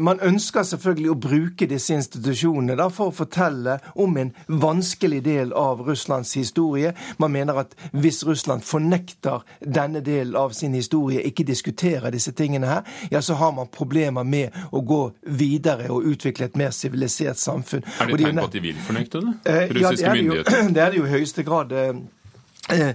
Man 0.02 0.18
ønsker 0.24 0.66
selvfølgelig 0.66 0.95
selvfølgelig 0.96 1.12
å 1.12 1.20
bruke 1.20 1.66
disse 1.68 1.94
institusjonene 1.96 2.76
da, 2.78 2.88
for 2.90 3.10
å 3.10 3.14
fortelle 3.14 3.78
om 4.00 4.16
en 4.16 4.32
vanskelig 4.48 5.22
del 5.24 5.52
av 5.52 5.82
Russlands 5.86 6.34
historie. 6.36 6.94
Man 7.18 7.32
mener 7.32 7.60
at 7.60 7.74
hvis 7.92 8.24
Russland 8.26 8.64
fornekter 8.64 9.44
denne 9.60 10.00
delen 10.00 10.36
av 10.36 10.54
sin 10.56 10.74
historie, 10.74 11.22
ikke 11.22 11.44
diskuterer 11.44 12.10
disse 12.10 12.32
tingene 12.32 12.66
her, 12.70 12.82
ja, 13.10 13.20
så 13.22 13.36
har 13.36 13.52
man 13.52 13.68
problemer 13.72 14.24
med 14.24 14.54
å 14.72 14.80
gå 14.80 15.02
videre 15.36 15.90
og 15.92 16.06
utvikle 16.06 16.48
et 16.48 16.56
mer 16.56 16.72
sivilisert 16.72 17.38
samfunn. 17.38 17.84
Er 18.00 18.12
det 18.12 18.22
tegn 18.24 18.40
på 18.40 18.48
at 18.48 18.56
de 18.56 18.64
vil 18.64 18.84
fornekte 18.86 19.22
det? 19.22 19.36
Russiske 19.76 20.06
ja, 20.06 20.12
det 20.14 20.22
myndigheter? 20.22 20.70
det 20.76 20.84
er 20.86 20.94
det 20.94 21.02
jo 21.02 21.08
i 21.08 21.16
høyeste 21.16 21.46
grad. 21.46 21.74
Eh, 22.70 22.94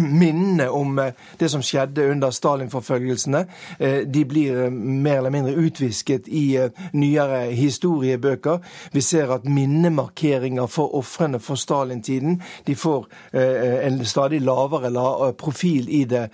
minnene 0.00 0.68
om 0.68 0.98
eh, 0.98 1.12
det 1.36 1.48
som 1.48 1.62
skjedde 1.62 2.10
under 2.10 2.30
Stalin-forfølgelsene. 2.30 3.44
Eh, 3.78 3.98
de 4.06 4.24
blir 4.24 4.70
mer 4.70 5.16
eller 5.18 5.30
mindre 5.30 5.54
utvisket 5.54 6.28
i 6.28 6.68
nyere 6.92 7.40
historiebøker. 7.50 8.58
Vi 8.92 9.00
ser 9.00 9.34
at 9.34 9.44
minnemarkeringer 9.44 10.66
for 10.66 10.94
ofrene 10.94 11.40
for 11.42 11.58
Stalin-tiden 11.58 12.42
de 12.66 12.74
får 12.74 13.06
en 13.32 14.04
stadig 14.04 14.40
lavere 14.40 15.32
profil 15.38 15.88
i 15.88 16.04
det 16.04 16.28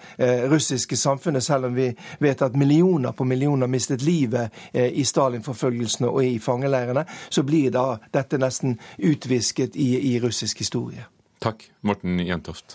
russiske 0.50 0.96
samfunnet, 0.96 1.44
selv 1.44 1.66
om 1.66 1.74
vi 1.74 1.90
vet 2.20 2.42
at 2.42 2.56
millioner 2.56 3.12
på 3.12 3.24
millioner 3.24 3.66
mistet 3.66 4.02
livet 4.02 4.50
i 4.74 5.04
Stalin-forfølgelsene 5.04 6.08
og 6.08 6.24
i 6.24 6.38
fangeleirene. 6.38 7.04
Så 7.28 7.42
blir 7.42 7.70
da 7.70 7.96
dette 8.12 8.38
nesten 8.38 8.78
utvisket 8.98 9.76
i, 9.76 10.14
i 10.14 10.18
russisk 10.20 10.58
historie. 10.58 11.15
Takk, 11.46 11.68
Morten 11.86 12.18
Jentoft. 12.18 12.74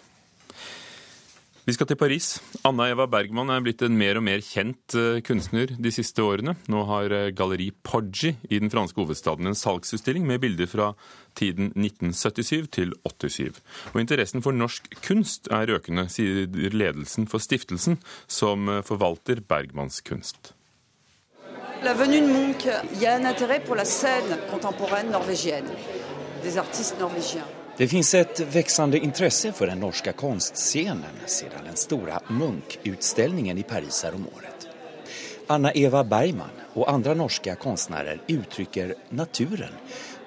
Vi 1.68 1.74
skal 1.76 1.90
til 1.90 1.98
Paris. 2.00 2.38
Anna 2.64 2.86
Eva 2.88 3.04
Bergman 3.12 3.52
er 3.52 3.60
blitt 3.66 3.84
en 3.84 3.98
mer 4.00 4.16
og 4.16 4.24
mer 4.24 4.40
kjent 4.42 4.96
eh, 4.96 5.20
kunstner 5.28 5.74
de 5.76 5.92
siste 5.92 6.24
årene. 6.24 6.54
Nå 6.72 6.86
har 6.88 7.12
eh, 7.12 7.28
Galleri 7.36 7.68
Poggi 7.84 8.32
i 8.48 8.62
den 8.64 8.72
franske 8.72 8.98
hovedstaden 9.04 9.52
en 9.52 9.60
salgsutstilling 9.60 10.24
med 10.30 10.40
bilder 10.46 10.72
fra 10.72 10.88
tiden 11.36 11.74
1977 11.76 12.72
til 12.72 12.96
87. 13.04 13.60
Og 13.92 14.00
interessen 14.00 14.42
for 14.42 14.56
norsk 14.56 14.88
kunst 15.04 15.52
er 15.52 15.76
økende, 15.76 16.08
sier 16.08 16.48
ledelsen 16.72 17.28
for 17.28 17.44
stiftelsen, 17.44 18.00
som 18.26 18.72
eh, 18.72 18.84
forvalter 18.88 19.44
Bergmans 19.44 20.00
kunst. 20.08 20.56
La 21.84 21.94
venue 21.94 22.22
de 22.22 22.32
Munch, 22.32 22.70
il 22.94 23.02
y 23.02 23.06
a 23.06 23.18
un 23.18 23.26
intérêt 23.26 23.60
pour 23.60 23.76
la 23.76 23.86
scène 23.86 24.38
contemporaine 24.50 25.12
norvégienne, 25.12 25.68
des 26.44 26.58
artistes 26.58 27.00
norvégiens. 27.00 27.61
Det 27.78 27.88
finns 27.88 28.14
ett 28.14 28.40
växande 28.40 28.98
intresse 28.98 29.52
för 29.52 29.68
den 29.68 29.80
norska 29.80 30.14
konstscenen 30.14 31.16
sedan 31.26 31.66
den 31.66 31.76
stora 31.76 32.22
Munch-utstillingen 32.28 33.58
i 33.58 33.64
Paris 33.64 34.06
året. 34.38 34.68
Anna-Eva 35.48 36.04
Bergman 36.04 36.50
och 36.74 36.92
andra 36.92 37.14
norska 37.14 37.56
konstnärer 37.56 38.22
uttrycker 38.28 38.96
naturen 39.10 39.74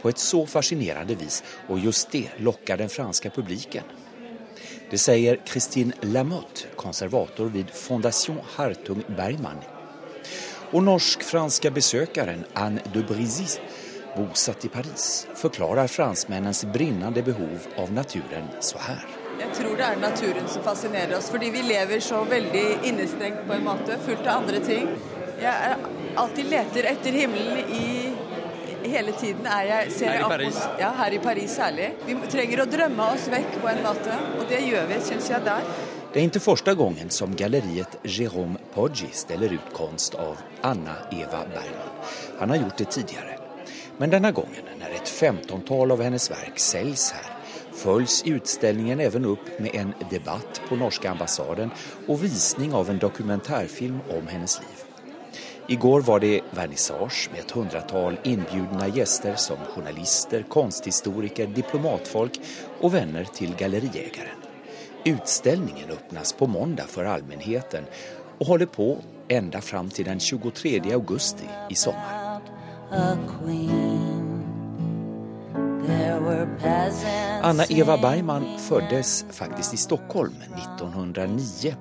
på 0.02 0.08
ett 0.08 0.18
så 0.18 0.46
fascinerande 0.46 1.14
vis 1.14 1.42
och 1.68 1.78
just 1.78 2.10
det 2.10 2.28
lockar 2.36 2.76
den 2.76 2.88
franska 2.88 3.30
publiken. 3.30 3.84
Det 4.90 4.98
säger 4.98 5.40
Christine 5.44 5.92
Lamotte, 6.00 6.64
konservator 6.76 7.46
vid 7.46 7.70
Fondation 7.70 8.40
Hartung 8.54 9.02
Bergman. 9.16 9.56
Och 10.70 10.82
norsk-franska 10.82 11.70
besökaren 11.70 12.44
Anne 12.52 12.80
de 12.92 13.02
Brizis 13.02 13.60
bosatt 14.16 14.64
i 14.64 14.68
Paris, 14.68 15.26
forklarer 15.36 15.90
franskmennenes 15.90 16.64
brinnende 16.72 17.22
behov 17.22 17.68
av 17.76 17.92
naturen 17.92 18.48
så 18.60 18.78
her. 18.78 19.04
Jeg 19.40 19.50
tror 19.58 19.74
det 19.78 19.86
er 19.86 19.98
naturen 19.98 20.46
som 20.48 20.62
fascinerer 20.62 21.16
oss, 21.18 21.30
fordi 21.30 21.50
vi 21.54 21.64
lever 21.66 22.00
så 22.00 22.22
veldig 22.28 22.66
innestengt 22.86 23.42
på 23.48 23.56
en 23.56 23.66
måte, 23.66 23.98
fullt 24.06 24.26
av 24.26 24.44
andre 24.44 24.60
ting. 24.64 24.88
Jeg 25.42 25.76
alltid 26.14 26.50
leter 26.50 26.92
etter 26.94 27.22
himmelen 27.22 27.74
i 27.74 27.88
Hele 28.84 29.14
tiden 29.16 29.46
er 29.48 29.62
jeg, 29.64 29.92
ser 29.96 30.10
her 30.12 30.20
i 30.20 30.28
Paris? 30.28 30.56
Ja, 30.76 30.90
her 30.98 31.14
i 31.16 31.18
Paris 31.18 31.54
særlig. 31.56 31.86
Vi 32.04 32.18
trenger 32.28 32.60
å 32.60 32.66
drømme 32.68 33.06
oss 33.14 33.30
vekk 33.32 33.54
på 33.62 33.70
en 33.70 33.80
måte, 33.86 34.18
og 34.36 34.44
det 34.50 34.60
gjør 34.60 34.90
vi, 34.90 34.98
syns 35.06 35.30
jeg, 35.32 35.40
der. 35.46 35.64
Det 36.12 36.20
er 36.20 36.28
ikke 36.28 36.44
første 36.44 36.74
gangen 36.78 37.08
som 37.10 37.32
galleriet 37.34 37.96
Jérôme 38.04 38.60
Poggi 38.74 39.08
steller 39.16 39.56
ut 39.56 39.72
konst 39.74 40.14
av 40.20 40.44
Anna 40.62 41.00
Eva 41.16 41.46
Bergman. 41.48 41.96
Han 42.42 42.52
har 42.52 42.60
gjort 42.60 42.84
det 42.84 42.90
tidligere. 42.98 43.33
Men 43.98 44.10
denne 44.10 44.32
gangen, 44.34 44.72
når 44.80 44.96
et 44.96 45.08
femtontal 45.08 45.94
av 45.94 46.02
hennes 46.02 46.26
verk 46.30 46.58
selges 46.58 47.12
her, 47.14 47.30
følges 47.74 48.22
utställningen 48.26 49.00
även 49.00 49.24
upp 49.24 49.58
med 49.58 49.74
en 49.74 49.94
debatt 50.10 50.60
på 50.68 50.76
norska 50.76 51.10
ambassaden 51.10 51.70
og 52.08 52.20
visning 52.22 52.74
av 52.74 52.90
en 52.90 52.98
dokumentärfilm 52.98 54.00
om 54.10 54.26
hennes 54.28 54.60
liv. 54.60 54.84
I 55.68 55.76
går 55.76 56.00
var 56.00 56.20
det 56.20 56.40
vernissage 56.50 57.30
med 57.32 57.40
et 57.40 57.50
hundratal 57.50 58.18
inbjudna 58.22 58.88
gjester 58.88 59.36
som 59.40 59.62
journalister, 59.74 60.42
konsthistoriker, 60.42 61.46
diplomatfolk 61.46 62.36
og 62.80 62.92
venner 62.92 63.24
til 63.24 63.54
galleriägaren. 63.56 64.42
Utställningen 65.04 65.90
öppnas 65.90 66.32
på 66.32 66.46
måndag 66.46 66.86
for 66.88 67.04
allmänheten 67.04 67.84
og 68.38 68.46
holder 68.46 68.66
på 68.66 68.98
enda 69.28 69.60
fram 69.60 69.90
til 69.90 70.04
den 70.04 70.20
23 70.20 70.92
augusti 70.92 71.48
i 71.70 71.74
sommar. 71.74 72.23
Anna 77.42 77.64
Eva 77.68 77.98
Bergman 77.98 78.58
föddes 78.58 79.24
faktiskt 79.30 79.74
i 79.74 79.76
Stockholm 79.76 80.34
1909 80.56 81.74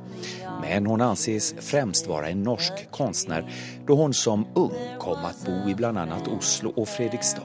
men 0.62 0.86
hon 0.86 1.02
anses 1.02 1.56
främst 1.60 2.08
vara 2.08 2.30
en 2.30 2.44
norsk 2.44 2.92
konstnär 2.92 3.52
då 3.86 3.96
hon 3.96 4.14
som 4.14 4.46
ung 4.56 4.98
kom 5.00 5.26
att 5.26 5.46
bo 5.46 5.70
i 5.70 5.76
bland 5.76 5.98
annat 5.98 6.28
Oslo 6.28 6.70
och 6.70 6.88
Fredrikstad. 6.88 7.42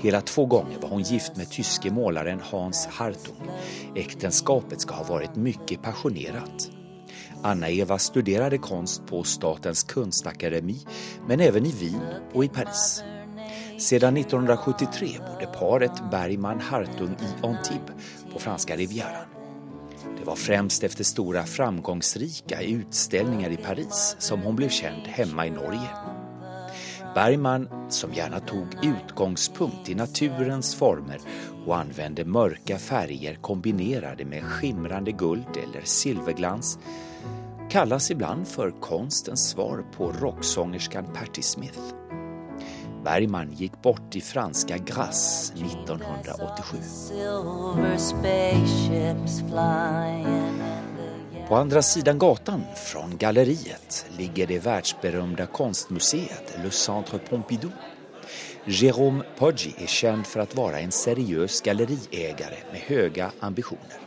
Hela 0.00 0.20
två 0.20 0.46
gånger 0.46 0.78
var 0.82 0.88
hon 0.88 1.02
gift 1.02 1.36
med 1.36 1.50
tyske 1.50 1.90
målaren 1.90 2.40
Hans 2.50 2.86
Hartung. 2.86 3.50
Äktenskapet 3.94 4.80
ska 4.80 4.94
ha 4.94 5.04
varit 5.04 5.36
mycket 5.36 5.82
passionerat. 5.82 6.75
Anna-Eva 7.46 7.98
studerade 7.98 8.58
konst 8.58 9.06
på 9.06 9.22
Statens 9.22 9.82
kunstakademi 9.82 10.76
men 11.26 11.40
även 11.40 11.66
i 11.66 11.72
Wien 11.72 12.14
och 12.32 12.44
i 12.44 12.48
Paris. 12.48 13.02
Sedan 13.78 14.16
1973 14.16 15.08
bodde 15.18 15.46
paret 15.46 16.02
Bergman-Hartung 16.10 17.12
i 17.12 17.46
Antibes 17.46 18.24
på 18.32 18.38
franska 18.38 18.76
Rivieran. 18.76 19.26
Det 20.18 20.24
var 20.24 20.36
främst 20.36 20.84
efter 20.84 21.04
stora 21.04 21.44
framgångsrika 21.44 22.62
utställningar 22.62 23.50
i 23.50 23.56
Paris 23.56 24.16
som 24.18 24.40
hon 24.40 24.56
blev 24.56 24.68
känd 24.68 25.06
hemma 25.06 25.46
i 25.46 25.50
Norge. 25.50 25.88
Bergman, 27.14 27.68
som 27.88 28.12
gärna 28.14 28.40
tog 28.40 28.66
utgångspunkt 28.82 29.88
i 29.88 29.94
naturens 29.94 30.74
former 30.74 31.20
och 31.66 31.76
använde 31.76 32.24
mörka 32.24 32.78
färger 32.78 33.34
kombinerade 33.34 34.24
med 34.24 34.44
skimrande 34.44 35.12
guld 35.12 35.56
eller 35.62 35.82
silverglans 35.84 36.78
kallas 37.76 38.10
ibland 38.10 38.48
för 38.48 38.70
konstens 38.70 39.48
svar 39.48 39.84
på 39.96 40.12
rocksångerskan 40.12 41.04
Patti 41.14 41.42
Smith. 41.42 41.80
Bergman 43.04 43.52
gick 43.52 43.82
bort 43.82 44.16
i 44.16 44.20
franska 44.20 44.78
Grasse 44.78 45.54
1987. 45.54 46.76
På 51.48 51.56
andra 51.56 51.82
sidan 51.82 52.18
gatan 52.18 52.62
från 52.76 53.16
galleriet 53.16 54.06
ligger 54.18 54.46
det 54.46 54.58
världsberömda 54.58 55.46
konstmuseet 55.46 56.58
Le 56.64 56.70
Centre 56.70 57.18
Pompidou. 57.18 57.70
Jérôme 58.64 59.22
Poggi 59.38 59.74
är 59.78 59.86
känd 59.86 60.26
för 60.26 60.40
att 60.40 60.56
vara 60.56 60.80
en 60.80 60.92
seriös 60.92 61.60
galleriägare 61.60 62.56
med 62.72 62.80
höga 62.80 63.32
ambitioner. 63.40 64.00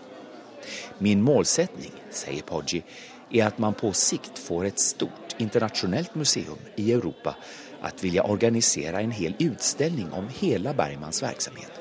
Min 0.97 1.21
målsättning, 1.21 1.91
säger 2.09 2.41
Poggi, 2.41 2.83
är 3.31 3.45
att 3.45 3.57
man 3.57 3.74
på 3.74 3.93
sikt 3.93 4.39
får 4.39 4.65
ett 4.65 4.79
stort 4.79 5.36
internationellt 5.38 6.15
museum 6.15 6.57
i 6.75 6.93
Europa 6.93 7.36
att 7.81 8.03
vilja 8.03 8.24
organisera 8.24 9.01
en 9.01 9.12
hel 9.12 9.36
utställning 9.39 10.12
om 10.13 10.27
hela 10.39 10.74
Bergmans 10.74 11.24
verksamhet. 11.24 11.71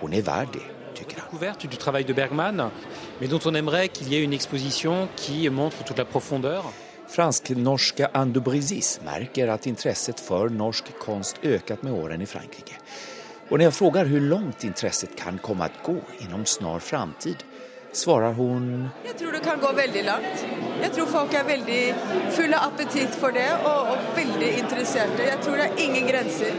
Hon 0.00 0.12
är 0.12 0.22
värd 0.22 0.48
det, 0.52 0.94
tycker 0.94 1.20
han. 1.20 1.30
Couverte 1.30 1.68
du 1.68 1.76
travail 1.76 2.04
de 2.06 2.14
Bergman, 2.14 2.70
mais 3.20 3.30
dont 3.30 3.46
on 3.46 3.56
aimerait 3.56 3.88
qu'il 3.88 4.12
y 4.12 4.16
ait 4.16 4.24
une 4.24 4.36
exposition 4.36 5.08
qui 5.16 5.50
montre 5.50 5.84
toute 5.84 5.98
la 5.98 6.04
profondeur. 6.04 6.64
Fransk-norske 7.08 8.08
Ando 8.12 8.40
Brizis 8.40 9.00
merker 9.04 9.48
at 9.48 9.66
intresset 9.66 10.20
for 10.20 10.50
norsk 10.50 10.90
kunst 10.98 11.38
øket 11.42 11.82
med 11.82 11.92
årene 11.92 12.22
i 12.22 12.26
Frankrike. 12.26 12.74
Og 13.50 13.58
når 13.58 13.68
jeg 13.68 13.74
spør 13.76 14.08
hvor 14.10 14.24
langt 14.26 14.64
intresset 14.66 15.14
kan 15.16 15.38
komme 15.38 15.68
å 15.68 15.82
gå 15.86 16.00
inom 16.26 16.42
snar 16.46 16.82
framtid, 16.82 17.44
svarer 17.96 18.32
hun 18.36 18.88
Jeg 19.04 19.16
tror 19.20 19.32
det 19.32 19.42
kan 19.44 19.60
gå 19.60 19.72
veldig 19.76 20.04
langt. 20.06 20.44
Jeg 20.82 20.92
tror 20.96 21.06
folk 21.12 21.34
er 21.34 21.46
veldig 21.48 21.82
fulle 22.36 22.58
av 22.58 22.72
appetitt 22.72 23.16
for 23.16 23.34
det, 23.36 23.48
og, 23.64 23.92
og 23.94 24.10
veldig 24.18 24.50
interesserte. 24.60 25.28
Jeg 25.30 25.40
tror 25.44 25.60
det 25.60 25.68
er 25.70 25.84
ingen 25.86 26.10
grenser. 26.10 26.58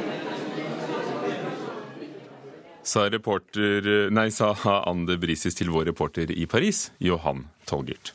Sa, 2.87 3.09
reporter, 3.11 4.07
nei, 4.15 4.29
sa 4.31 4.53
Ande 4.87 5.17
Brisis 5.19 5.57
til 5.59 5.73
vår 5.73 5.89
reporter 5.91 6.31
i 6.31 6.47
Paris, 6.47 6.87
Johan 7.03 7.43
Tolgert. 7.67 8.13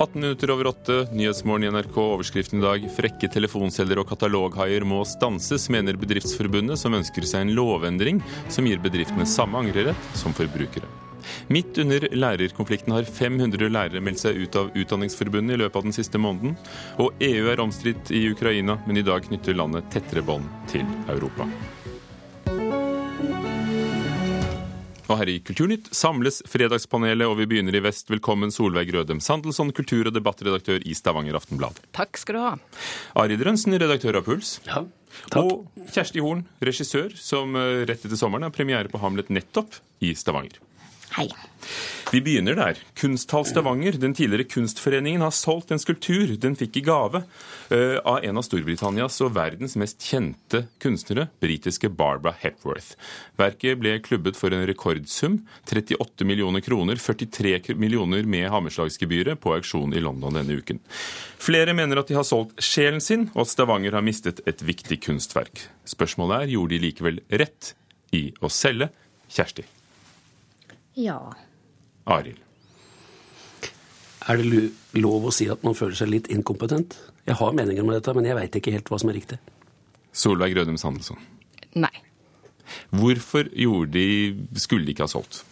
18 0.00 0.20
minutter 0.20 0.50
over 0.50 0.66
åtte, 0.66 1.06
Nyhetsmorgen 1.12 1.64
i 1.64 1.70
NRK. 1.70 1.96
Overskriften 1.96 2.58
i 2.58 2.62
dag 2.62 2.84
frekke 2.96 3.28
telefonselgere 3.28 4.00
og 4.00 4.08
kataloghaier 4.08 4.84
må 4.88 5.02
stanses, 5.04 5.66
mener 5.68 5.98
Bedriftsforbundet, 6.00 6.80
som 6.80 6.94
ønsker 6.96 7.26
seg 7.28 7.44
en 7.44 7.52
lovendring 7.58 8.22
som 8.48 8.64
gir 8.64 8.80
bedriftene 8.80 9.26
samme 9.28 9.60
angrerett 9.60 10.06
som 10.16 10.32
forbrukere. 10.32 10.88
Midt 11.52 11.76
under 11.84 12.06
lærerkonflikten 12.16 12.94
har 12.96 13.04
500 13.04 13.68
lærere 13.68 14.00
meldt 14.00 14.22
seg 14.22 14.40
ut 14.40 14.56
av 14.56 14.70
Utdanningsforbundet 14.72 15.58
i 15.58 15.60
løpet 15.60 15.76
av 15.76 15.84
den 15.90 15.96
siste 15.98 16.22
måneden. 16.22 16.56
Og 16.96 17.20
EU 17.20 17.50
er 17.52 17.60
omstridt 17.60 18.08
i 18.16 18.22
Ukraina, 18.32 18.78
men 18.86 19.02
i 19.02 19.04
dag 19.04 19.28
knytter 19.28 19.60
landet 19.60 19.92
tettere 19.92 20.24
bånd 20.24 20.48
til 20.72 20.88
Europa. 21.12 21.44
Og 25.10 25.18
her 25.18 25.30
i 25.32 25.40
Kulturnytt 25.42 25.88
samles 25.96 26.38
Fredagspanelet, 26.46 27.26
og 27.26 27.34
vi 27.40 27.48
begynner 27.50 27.74
i 27.74 27.82
vest. 27.82 28.06
Velkommen 28.12 28.52
Solveig 28.54 28.92
Rødem 28.94 29.18
Sandelsson, 29.18 29.72
kultur- 29.74 30.06
og 30.06 30.14
debattredaktør 30.14 30.84
i 30.86 30.94
Stavanger 30.94 31.34
Aftenblad. 31.34 31.80
Takk 31.96 32.20
skal 32.20 32.38
du 32.38 32.40
ha. 32.44 32.52
Arild 33.18 33.42
Rønsen, 33.42 33.74
redaktør 33.74 34.20
av 34.20 34.28
Puls. 34.28 34.60
Ja, 34.68 34.84
takk. 35.32 35.40
Og 35.42 35.90
Kjersti 35.90 36.22
Horn, 36.22 36.44
regissør, 36.62 37.10
som 37.18 37.58
eh, 37.58 37.82
rett 37.90 38.06
etter 38.06 38.20
sommeren 38.20 38.46
har 38.46 38.54
premiere 38.54 38.92
på 38.92 39.02
Hamlet 39.02 39.34
nettopp 39.34 39.80
i 39.98 40.14
Stavanger. 40.14 40.62
Hei. 41.10 41.26
Vi 42.12 42.20
begynner 42.22 42.54
der. 42.58 42.78
Kunsthall 42.98 43.44
Stavanger, 43.46 43.92
den 43.98 44.14
tidligere 44.14 44.44
Kunstforeningen, 44.50 45.22
har 45.22 45.30
solgt 45.34 45.70
en 45.70 45.78
skulptur 45.78 46.32
den 46.42 46.56
fikk 46.58 46.80
i 46.80 46.82
gave 46.86 47.22
uh, 47.22 47.98
av 48.02 48.24
en 48.26 48.38
av 48.38 48.46
Storbritannias 48.46 49.20
og 49.22 49.32
verdens 49.36 49.74
mest 49.78 50.02
kjente 50.06 50.64
kunstnere, 50.82 51.28
britiske 51.42 51.90
Barbara 51.94 52.34
Hepworth. 52.42 52.94
Verket 53.38 53.78
ble 53.82 53.96
klubbet 54.02 54.38
for 54.38 54.54
en 54.54 54.62
rekordsum, 54.70 55.40
38 55.70 56.26
millioner 56.26 56.62
kroner, 56.66 56.98
43 56.98 57.74
millioner 57.78 58.26
med 58.26 58.46
hammerslagsgebyret, 58.54 59.42
på 59.42 59.54
auksjon 59.54 59.94
i 59.94 60.02
London 60.02 60.38
denne 60.38 60.58
uken. 60.62 60.82
Flere 61.42 61.74
mener 61.78 62.02
at 62.02 62.10
de 62.10 62.18
har 62.18 62.26
solgt 62.26 62.58
sjelen 62.62 63.02
sin, 63.02 63.28
og 63.34 63.44
at 63.46 63.54
Stavanger 63.54 63.98
har 63.98 64.06
mistet 64.06 64.42
et 64.50 64.62
viktig 64.66 65.02
kunstverk. 65.06 65.66
Spørsmålet 65.90 66.44
er 66.46 66.56
gjorde 66.56 66.74
de 66.76 66.86
likevel 66.86 67.20
rett 67.42 67.74
i 68.14 68.28
å 68.42 68.50
selge 68.50 68.90
Kjersti. 69.30 69.62
Ja. 70.98 71.18
Arild. 72.10 72.38
Er 74.28 74.36
det 74.36 75.00
lov 75.00 75.30
å 75.30 75.32
si 75.34 75.46
at 75.50 75.62
man 75.66 75.74
føler 75.74 75.96
seg 75.96 76.10
litt 76.12 76.28
inkompetent? 76.32 76.98
Jeg 77.26 77.38
har 77.40 77.54
meninger 77.56 77.86
med 77.86 77.98
dette, 77.98 78.14
men 78.16 78.28
jeg 78.28 78.36
veit 78.36 78.56
ikke 78.60 78.74
helt 78.74 78.90
hva 78.90 78.98
som 79.00 79.12
er 79.12 79.16
riktig. 79.16 79.38
Solveig 80.12 80.54
Rødum 80.58 80.78
Sandelsson. 80.80 81.20
Nei. 81.78 81.92
Hvorfor 82.94 83.48
gjorde 83.54 83.94
de, 83.94 84.60
skulle 84.60 84.86
de 84.86 84.94
ikke 84.94 85.06
ha 85.06 85.10
solgt? 85.10 85.44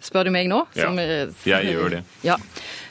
Spør 0.00 0.30
du 0.30 0.32
meg 0.34 0.48
nå? 0.50 0.62
Ja, 0.78 0.92
jeg 0.94 1.74
gjør 1.74 1.98
det. 1.98 2.04
Ja. 2.30 2.38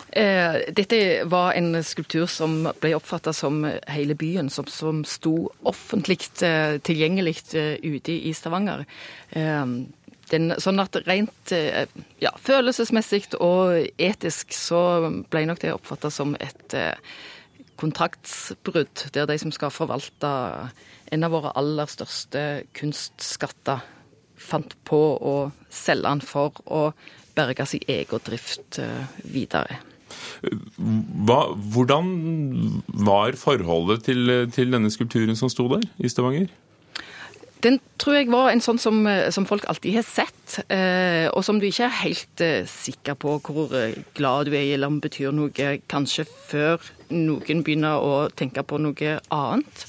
Eh, 0.09 0.55
dette 0.73 0.97
var 1.29 1.53
en 1.53 1.83
skulptur 1.85 2.25
som 2.25 2.63
ble 2.81 2.95
oppfatta 2.97 3.29
som 3.35 3.61
hele 3.93 4.15
byen, 4.17 4.49
som, 4.49 4.65
som 4.65 5.03
sto 5.05 5.51
offentlig 5.69 6.17
eh, 6.45 6.79
tilgjengelig 6.81 7.35
eh, 7.53 7.75
ute 7.85 8.15
i 8.17 8.33
Stavanger. 8.33 8.87
Den, 10.29 10.53
sånn 10.61 10.81
at 10.81 10.93
rent 11.07 11.53
ja, 12.21 12.31
følelsesmessig 12.37 13.23
og 13.41 13.87
etisk 13.97 14.53
så 14.53 14.81
ble 15.31 15.45
nok 15.49 15.63
det 15.63 15.73
oppfatta 15.73 16.11
som 16.13 16.35
et 16.37 16.75
kontraktsbrudd, 17.79 19.07
der 19.15 19.25
de 19.29 19.37
som 19.41 19.53
skal 19.55 19.73
forvalte 19.73 20.29
en 21.09 21.25
av 21.25 21.33
våre 21.33 21.53
aller 21.57 21.89
største 21.89 22.43
kunstskatter, 22.77 23.81
fant 24.39 24.75
på 24.87 25.01
å 25.17 25.35
selge 25.73 26.07
den 26.11 26.21
for 26.23 26.61
å 26.69 26.89
berge 27.37 27.65
sin 27.69 27.85
egen 27.89 28.25
drift 28.25 28.79
videre. 29.23 29.81
Hva, 31.27 31.41
hvordan 31.73 32.09
var 33.05 33.37
forholdet 33.39 34.05
til, 34.07 34.33
til, 34.53 34.71
denne 34.73 34.91
skulpturen 34.93 35.37
som 35.37 35.51
sto 35.51 35.67
der 35.71 35.85
i 35.99 36.11
Stavanger? 36.11 36.49
Den 37.63 37.79
tror 37.99 38.15
jeg 38.15 38.29
var 38.31 38.51
en 38.51 38.63
sånn 38.63 38.79
som, 38.79 39.01
som 39.35 39.47
folk 39.49 39.65
alltid 39.67 39.97
har 39.97 40.05
sett, 40.07 40.59
eh, 40.71 41.27
og 41.33 41.43
som 41.43 41.59
du 41.59 41.65
ikke 41.67 41.89
er 41.89 41.97
helt 42.05 42.43
eh, 42.45 42.69
sikker 42.69 43.17
på 43.19 43.35
hvor 43.43 43.73
glad 44.15 44.47
du 44.47 44.55
er 44.55 44.63
i, 44.63 44.71
eller 44.77 44.87
om 44.87 45.01
det 45.01 45.09
betyr 45.09 45.35
noe 45.35 45.73
kanskje 45.91 46.23
før 46.29 46.79
noen 47.11 47.65
begynner 47.67 47.99
å 47.99 48.13
tenke 48.31 48.63
på 48.63 48.79
noe 48.79 49.17
annet. 49.35 49.85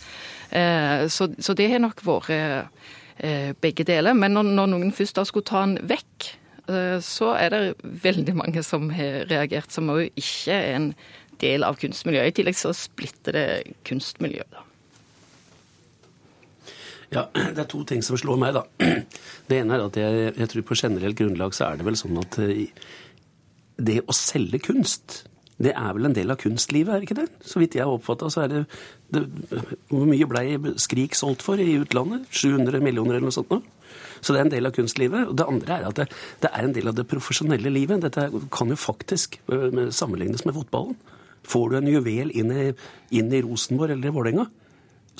Eh, 0.50 1.06
så, 1.06 1.30
så, 1.38 1.54
det 1.54 1.70
har 1.70 1.84
nok 1.84 2.02
vært 2.02 2.34
eh, 2.34 3.54
begge 3.62 3.86
deler. 3.86 4.18
Men 4.18 4.34
når, 4.34 4.50
når 4.58 4.74
noen 4.74 4.94
først 4.96 5.20
da 5.20 5.26
skulle 5.28 5.46
ta 5.46 5.62
den 5.62 5.78
vekk, 5.86 6.32
Eh, 6.70 6.98
så 7.02 7.34
er 7.34 7.52
det 7.54 7.62
veldig 7.82 8.36
mange 8.38 8.62
som 8.66 8.90
har 8.94 9.26
reagert, 9.30 9.72
som 9.72 9.90
òg 9.92 10.10
ikke 10.18 10.54
er 10.54 10.74
en 10.76 10.90
del 11.42 11.64
av 11.66 11.78
kunstmiljøet. 11.80 12.30
I 12.30 12.36
tillegg 12.40 12.58
så 12.58 12.74
splitter 12.76 13.36
det 13.36 13.46
kunstmiljøet. 13.88 14.50
da. 14.52 14.69
Ja, 17.14 17.26
Det 17.54 17.64
er 17.64 17.70
to 17.70 17.82
ting 17.88 18.04
som 18.06 18.18
slår 18.20 18.38
meg, 18.40 18.56
da. 18.56 18.64
Det 19.50 19.58
ene 19.58 19.76
er 19.76 19.86
at 19.88 19.98
jeg, 19.98 20.34
jeg 20.36 20.52
tror 20.52 20.68
på 20.68 20.78
generelt 20.78 21.18
grunnlag 21.18 21.56
så 21.56 21.70
er 21.70 21.80
det 21.80 21.88
vel 21.88 21.98
sånn 21.98 22.20
at 22.22 22.38
eh, 22.44 22.70
det 23.80 24.02
å 24.04 24.14
selge 24.16 24.60
kunst 24.62 25.24
det 25.60 25.74
er 25.76 25.92
vel 25.92 26.08
en 26.08 26.14
del 26.16 26.32
av 26.32 26.38
kunstlivet, 26.40 26.88
er 26.88 27.02
det 27.02 27.08
ikke 27.10 27.18
det? 27.18 27.26
Så 27.44 27.60
vidt 27.60 27.74
jeg 27.76 27.84
har 27.84 27.92
oppfatta, 27.92 28.30
så 28.32 28.46
er 28.46 28.52
det, 28.52 28.60
det 29.12 29.26
Hvor 29.90 30.06
mye 30.08 30.28
blei 30.28 30.56
Skrik 30.80 31.16
solgt 31.18 31.44
for 31.44 31.60
i 31.60 31.74
utlandet? 31.76 32.30
700 32.32 32.80
millioner 32.80 33.18
eller 33.18 33.28
noe 33.28 33.36
sånt? 33.36 33.52
Nå? 33.52 33.60
Så 34.24 34.32
det 34.32 34.40
er 34.40 34.46
en 34.46 34.52
del 34.54 34.68
av 34.68 34.72
kunstlivet. 34.76 35.28
Og 35.28 35.36
det 35.36 35.48
andre 35.52 35.76
er 35.76 35.88
at 35.90 36.00
det, 36.00 36.06
det 36.40 36.48
er 36.48 36.64
en 36.64 36.72
del 36.76 36.88
av 36.88 36.96
det 36.96 37.04
profesjonelle 37.10 37.72
livet. 37.72 38.00
Dette 38.00 38.30
kan 38.56 38.72
jo 38.72 38.78
faktisk 38.80 39.36
øh, 39.52 39.90
sammenlignes 39.92 40.46
med 40.48 40.56
fotballen. 40.56 40.96
Får 41.50 41.68
du 41.68 41.76
en 41.76 41.92
juvel 41.92 42.32
inn 42.36 42.52
i, 42.52 42.66
inn 43.20 43.32
i 43.32 43.42
Rosenborg 43.44 43.92
eller 43.94 44.08
i 44.08 44.16
Vålerenga, 44.16 44.48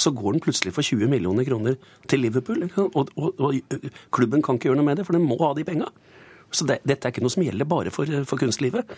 så 0.00 0.12
går 0.16 0.36
den 0.36 0.44
plutselig 0.44 0.72
for 0.76 0.86
20 0.86 1.10
millioner 1.12 1.44
kroner 1.44 1.76
til 2.08 2.24
Liverpool. 2.24 2.64
Og, 2.80 2.96
og, 2.96 3.30
og, 3.36 3.54
øh, 3.60 3.88
klubben 4.14 4.42
kan 4.42 4.56
ikke 4.56 4.70
gjøre 4.70 4.80
noe 4.80 4.88
med 4.88 5.00
det, 5.00 5.06
for 5.08 5.16
den 5.16 5.26
må 5.28 5.36
ha 5.42 5.52
de 5.56 5.66
penga. 5.68 5.90
Så 6.50 6.66
det, 6.66 6.80
dette 6.88 7.06
er 7.06 7.14
ikke 7.14 7.24
noe 7.24 7.32
som 7.32 7.44
gjelder 7.44 7.68
bare 7.68 7.92
for, 7.94 8.10
for 8.26 8.40
kunstlivet. 8.40 8.94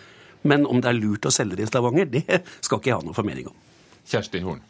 Men 0.47 0.67
om 0.67 0.81
det 0.83 0.91
er 0.91 0.99
lurt 0.99 1.27
å 1.27 1.33
selge 1.33 1.59
det 1.59 1.67
i 1.67 1.71
Stavanger, 1.71 2.09
det 2.11 2.25
skal 2.63 2.79
ikke 2.79 2.91
jeg 2.91 2.99
ha 2.99 3.07
noe 3.07 3.17
formening 3.17 3.49
om. 3.51 3.57
Kjersti 4.09 4.41
Horn. 4.43 4.63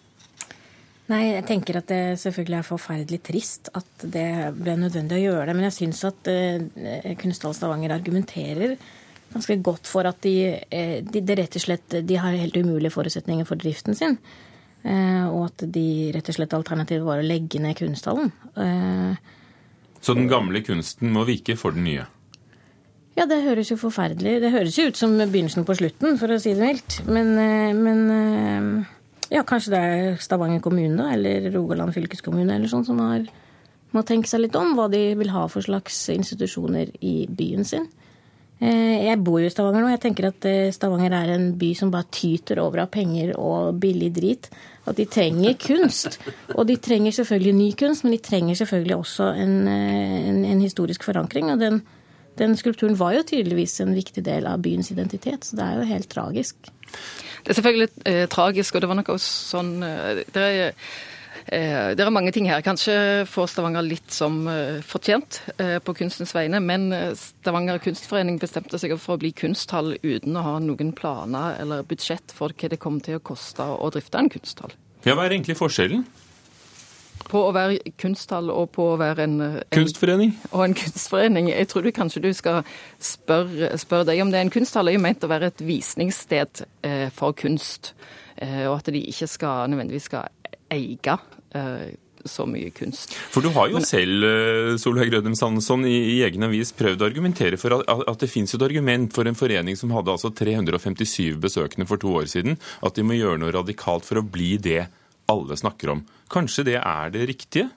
Nei, 1.11 1.23
jeg 1.33 1.43
tenker 1.49 1.81
at 1.81 1.89
det 1.91 2.01
selvfølgelig 2.21 2.57
er 2.61 2.67
forferdelig 2.67 3.19
trist 3.27 3.69
at 3.75 4.05
det 4.07 4.27
ble 4.55 4.77
nødvendig 4.79 5.17
å 5.17 5.23
gjøre 5.25 5.47
det. 5.49 5.55
Men 5.57 5.67
jeg 5.67 5.77
syns 5.81 6.03
at 6.07 6.29
uh, 6.31 7.09
Kunsthall 7.19 7.55
Stavanger 7.57 7.95
argumenterer 7.97 8.77
ganske 9.33 9.57
godt 9.65 9.89
for 9.89 10.07
at 10.07 10.21
de, 10.23 10.35
uh, 10.63 10.97
de, 11.03 11.19
de, 11.19 11.37
rett 11.41 11.59
og 11.59 11.65
slett 11.65 11.97
de 12.07 12.19
har 12.21 12.37
helt 12.39 12.55
umulige 12.55 12.93
forutsetninger 12.93 13.49
for 13.49 13.59
driften 13.59 13.99
sin. 13.99 14.15
Uh, 14.83 15.29
og 15.31 15.45
at 15.47 15.63
de 15.71 16.11
rett 16.11 16.27
og 16.27 16.35
slett 16.35 16.55
alternativet 16.57 17.05
var 17.07 17.21
å 17.21 17.25
legge 17.25 17.61
ned 17.63 17.77
kunsthallen. 17.79 18.33
Uh, 18.57 19.15
Så 20.03 20.15
den 20.17 20.27
gamle 20.27 20.59
kunsten 20.65 21.13
må 21.15 21.23
vike 21.29 21.55
for 21.59 21.75
den 21.75 21.87
nye? 21.87 22.07
Ja, 23.13 23.27
det 23.29 23.43
høres 23.45 23.69
jo 23.69 23.77
forferdelig 23.77 24.39
Det 24.41 24.49
høres 24.49 24.75
jo 24.79 24.87
ut 24.89 24.97
som 24.97 25.13
begynnelsen 25.21 25.67
på 25.67 25.75
slutten, 25.77 26.17
for 26.17 26.33
å 26.33 26.39
si 26.41 26.55
det 26.57 26.65
mildt. 26.65 26.97
Men, 27.05 27.29
men 27.77 28.85
ja, 29.33 29.43
kanskje 29.47 29.73
det 29.73 29.81
er 29.81 30.21
Stavanger 30.21 30.61
kommune 30.61 30.97
da, 30.97 31.11
eller 31.15 31.47
Rogaland 31.53 31.93
fylkeskommune 31.95 32.57
eller 32.57 32.69
sånn 32.71 32.85
som 32.85 32.99
har, 33.01 33.23
må 33.93 34.03
tenke 34.05 34.29
seg 34.29 34.43
litt 34.43 34.57
om 34.57 34.73
hva 34.77 34.89
de 34.91 35.13
vil 35.19 35.31
ha 35.33 35.45
for 35.49 35.65
slags 35.65 36.01
institusjoner 36.13 36.91
i 37.05 37.23
byen 37.29 37.65
sin. 37.65 37.87
Eh, 38.63 39.07
jeg 39.07 39.19
bor 39.25 39.41
jo 39.41 39.49
i 39.49 39.53
Stavanger 39.53 39.83
nå. 39.83 39.89
Jeg 39.91 40.03
tenker 40.05 40.29
at 40.29 40.45
eh, 40.47 40.73
Stavanger 40.75 41.15
er 41.17 41.33
en 41.33 41.49
by 41.59 41.71
som 41.75 41.91
bare 41.93 42.07
tyter 42.13 42.61
over 42.63 42.85
av 42.85 42.91
penger 42.93 43.33
og 43.39 43.79
billig 43.81 44.11
drit. 44.15 44.51
At 44.87 44.97
de 44.99 45.05
trenger 45.07 45.55
kunst. 45.61 46.19
Og 46.55 46.67
de 46.67 46.75
trenger 46.75 47.11
selvfølgelig 47.15 47.53
ny 47.55 47.69
kunst, 47.79 48.03
men 48.03 48.15
de 48.15 48.21
trenger 48.23 48.55
selvfølgelig 48.59 48.95
også 48.95 49.29
en, 49.39 49.67
eh, 49.67 50.17
en, 50.29 50.45
en 50.45 50.61
historisk 50.61 51.03
forankring. 51.07 51.51
Og 51.51 51.59
den, 51.59 51.81
den 52.37 52.57
skulpturen 52.59 52.99
var 52.99 53.13
jo 53.15 53.23
tydeligvis 53.27 53.79
en 53.81 53.95
viktig 53.95 54.25
del 54.25 54.47
av 54.49 54.61
byens 54.61 54.91
identitet, 54.91 55.45
så 55.45 55.55
det 55.55 55.65
er 55.65 55.79
jo 55.79 55.89
helt 55.93 56.09
tragisk. 56.11 56.55
Det 57.43 57.51
er 57.51 57.59
selvfølgelig 57.59 57.89
eh, 58.05 58.27
tragisk, 58.31 58.75
og 58.75 58.83
det 58.83 58.89
var 58.91 58.99
noe 58.99 59.17
sånn 59.23 59.73
eh, 59.83 60.23
det 60.35 60.43
er, 60.43 60.75
Det 61.43 61.99
er 61.99 62.11
mange 62.13 62.31
ting 62.31 62.47
her. 62.47 62.61
Kanskje 62.65 62.93
får 63.29 63.49
Stavanger 63.51 63.83
litt 63.85 64.13
som 64.15 64.45
fortjent 64.87 65.41
på 65.83 65.95
kunstens 65.97 66.31
vegne, 66.35 66.61
men 66.63 66.87
Stavanger 67.19 67.81
kunstforening 67.83 68.39
bestemte 68.41 68.79
seg 68.79 68.95
for 68.95 69.17
å 69.17 69.21
bli 69.21 69.33
kunsthall 69.35 69.97
uten 69.99 70.39
å 70.39 70.45
ha 70.45 70.55
noen 70.63 70.93
planer 70.95 71.59
eller 71.59 71.83
budsjett 71.87 72.31
for 72.33 72.55
hva 72.55 72.71
det 72.71 72.79
kommer 72.81 73.03
til 73.03 73.19
å 73.19 73.25
koste 73.27 73.67
å 73.67 73.91
drifte 73.93 74.23
en 74.23 74.31
kunsthall. 74.31 74.73
Ja, 75.03 75.17
Hva 75.17 75.25
er 75.25 75.35
egentlig 75.35 75.57
forskjellen? 75.59 76.05
På 77.27 77.41
å 77.47 77.53
være 77.55 77.93
kunsthall 77.99 78.51
og 78.51 78.69
på 78.75 78.85
å 78.93 78.99
være 78.99 79.25
en, 79.25 79.35
en 79.43 79.57
Kunstforening? 79.73 80.33
Og 80.55 80.63
en 80.65 80.75
kunstforening. 80.77 81.49
Jeg 81.51 81.69
tror 81.71 81.85
du 81.85 81.91
kanskje 81.95 82.23
du 82.23 82.29
skal 82.35 82.61
spørre, 83.03 83.71
spørre 83.79 84.07
deg 84.11 84.21
om 84.23 84.31
det. 84.31 84.41
En 84.43 84.51
kunsthall 84.53 84.91
er 84.91 84.97
jo 84.97 85.03
ment 85.03 85.23
å 85.23 85.31
være 85.31 85.51
et 85.51 85.63
visningssted 85.63 86.65
eh, 86.87 87.07
for 87.15 87.35
kunst. 87.37 87.93
Eh, 88.37 88.63
og 88.67 88.77
at 88.77 88.91
de 88.95 89.03
ikke 89.11 89.29
skal, 89.31 89.71
nødvendigvis 89.71 90.07
skal 90.11 90.31
eie 90.73 91.17
eh, 91.55 91.93
så 92.25 92.45
mye 92.47 92.71
kunst. 92.75 93.13
For 93.33 93.43
du 93.43 93.51
har 93.55 93.69
jo 93.69 93.79
Men, 93.79 93.85
selv, 93.85 94.23
eh, 94.23 94.77
Solveig 94.79 95.11
Rødem 95.13 95.35
Sandnesson, 95.35 95.85
i, 95.85 95.97
i, 96.15 96.17
egen 96.23 96.43
avis 96.47 96.71
prøvd 96.75 97.03
å 97.03 97.07
argumentere 97.09 97.59
for 97.59 97.77
at, 97.77 97.87
at 97.87 98.19
det 98.23 98.31
finnes 98.31 98.53
et 98.55 98.65
argument 98.65 99.11
for 99.13 99.27
en 99.27 99.37
forening 99.37 99.77
som 99.79 99.91
hadde 99.95 100.13
altså 100.15 100.31
357 100.31 101.39
besøkende 101.43 101.87
for 101.89 102.01
to 102.01 102.13
år 102.15 102.29
siden, 102.31 102.57
at 102.81 102.95
de 102.95 103.05
må 103.05 103.17
gjøre 103.17 103.41
noe 103.43 103.53
radikalt 103.55 104.07
for 104.07 104.21
å 104.21 104.25
bli 104.25 104.55
det 104.57 104.85
alle 105.31 105.57
snakker 105.59 105.95
om. 105.95 106.03
Kanskje 106.31 106.67
det 106.71 106.79
er 106.79 107.13
det 107.13 107.27
riktige? 107.29 107.69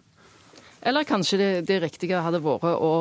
Eller 0.86 1.06
kanskje 1.06 1.38
det, 1.40 1.50
det 1.66 1.80
riktige 1.82 2.22
hadde 2.22 2.42
vært 2.44 2.68
å 2.78 2.92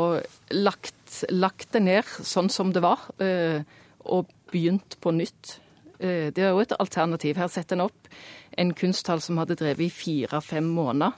lagt, 0.57 1.19
lagt, 1.29 1.69
det 1.75 1.83
ned 1.85 2.15
sånn 2.25 2.49
som 2.49 2.71
det 2.73 2.81
var, 2.85 3.03
eh, 3.21 3.61
og 4.09 4.31
begynt 4.53 4.97
på 5.01 5.13
nytt. 5.13 5.59
Eh, 5.99 6.31
det 6.35 6.43
er 6.43 6.53
jo 6.53 6.63
et 6.63 6.75
alternativ. 6.79 7.37
Her 7.39 7.51
setter 7.51 7.77
en 7.77 7.87
opp 7.87 8.09
en 8.57 8.73
kunsthall 8.75 9.21
som 9.23 9.39
hadde 9.41 9.57
drevet 9.59 9.87
i 9.87 9.93
fire-fem 9.93 10.67
måneder, 10.75 11.15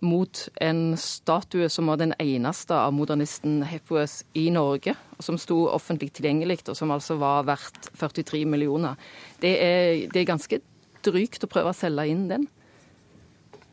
mot 0.00 0.46
en 0.64 0.94
statue 0.96 1.68
som 1.68 1.90
var 1.90 1.98
den 2.00 2.14
eneste 2.22 2.72
av 2.72 2.94
modernisten 2.96 3.58
Hepworth 3.68 4.22
i 4.38 4.46
Norge, 4.52 4.94
og 5.18 5.26
som 5.26 5.36
sto 5.40 5.66
offentlig 5.68 6.08
tilgjengelig, 6.16 6.62
og 6.72 6.78
som 6.78 6.92
altså 6.94 7.18
var 7.20 7.44
verdt 7.48 7.90
43 8.00 8.46
millioner. 8.48 8.96
Det 9.42 9.52
er, 9.60 10.06
det 10.08 10.22
er 10.22 10.30
ganske 10.30 10.62
drygt 11.04 11.44
å 11.44 11.50
prøve 11.52 11.74
å 11.74 11.76
selge 11.76 12.08
inn 12.08 12.24
den. 12.32 12.48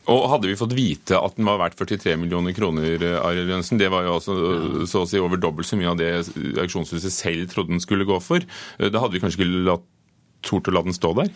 Og 0.07 0.23
Hadde 0.31 0.47
vi 0.47 0.55
fått 0.59 0.75
vite 0.75 1.19
at 1.19 1.35
den 1.35 1.47
var 1.47 1.59
verdt 1.59 1.79
43 1.81 2.15
millioner 2.19 2.55
kroner, 2.55 2.95
eh, 2.95 3.19
Arild 3.19 3.51
Jensen, 3.51 3.79
det 3.79 3.89
var 3.91 4.05
jo 4.05 4.15
altså 4.15 4.35
så 4.87 5.03
å 5.03 5.09
si 5.09 5.19
over 5.19 5.39
dobbelt 5.39 5.67
så 5.67 5.79
mye 5.79 5.91
av 5.91 5.99
det 5.99 6.11
auksjonshuset 6.63 7.11
selv 7.11 7.51
trodde 7.51 7.75
den 7.75 7.83
skulle 7.83 8.07
gå 8.07 8.19
for, 8.23 8.39
eh, 8.39 8.87
da 8.87 9.03
hadde 9.03 9.17
vi 9.17 9.23
kanskje 9.23 9.43
ikke 9.43 9.65
latt 9.67 9.87
tort 10.45 10.69
å 10.69 10.73
la 10.75 10.83
den 10.85 10.95
stå 10.95 11.13
der? 11.17 11.29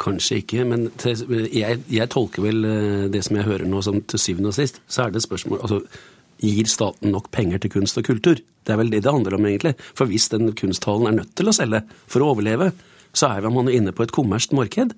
Kanskje 0.00 0.40
ikke, 0.42 0.66
men 0.68 0.88
til, 1.00 1.24
jeg, 1.54 1.80
jeg, 1.92 2.10
tolker 2.12 2.44
vel 2.44 2.68
eh, 2.68 3.08
det 3.12 3.24
som 3.26 3.38
jeg 3.38 3.48
hører 3.48 3.68
nå 3.70 3.82
som 3.84 4.00
til 4.02 4.22
syvende 4.22 4.52
og 4.52 4.58
sist, 4.58 4.82
så 4.90 5.04
er 5.04 5.14
det 5.14 5.22
et 5.22 5.28
spørsmål 5.28 5.64
altså, 5.64 5.82
Gir 6.38 6.68
staten 6.70 7.10
nok 7.10 7.32
penger 7.34 7.58
til 7.58 7.72
kunst 7.72 7.98
og 7.98 8.06
kultur? 8.06 8.38
Det 8.38 8.70
er 8.70 8.78
vel 8.78 8.92
det 8.92 9.00
det 9.02 9.10
handler 9.10 9.34
om, 9.34 9.46
egentlig. 9.48 9.72
For 9.98 10.06
hvis 10.06 10.28
den 10.30 10.52
kunsthallen 10.54 11.08
er 11.10 11.16
nødt 11.16 11.32
til 11.34 11.50
å 11.50 11.54
selge 11.56 11.80
for 12.06 12.22
å 12.22 12.28
overleve, 12.30 12.68
så 13.10 13.32
er 13.34 13.48
man 13.50 13.70
inne 13.72 13.90
på 13.90 14.04
et 14.04 14.14
kommersielt 14.14 14.54
marked. 14.54 14.94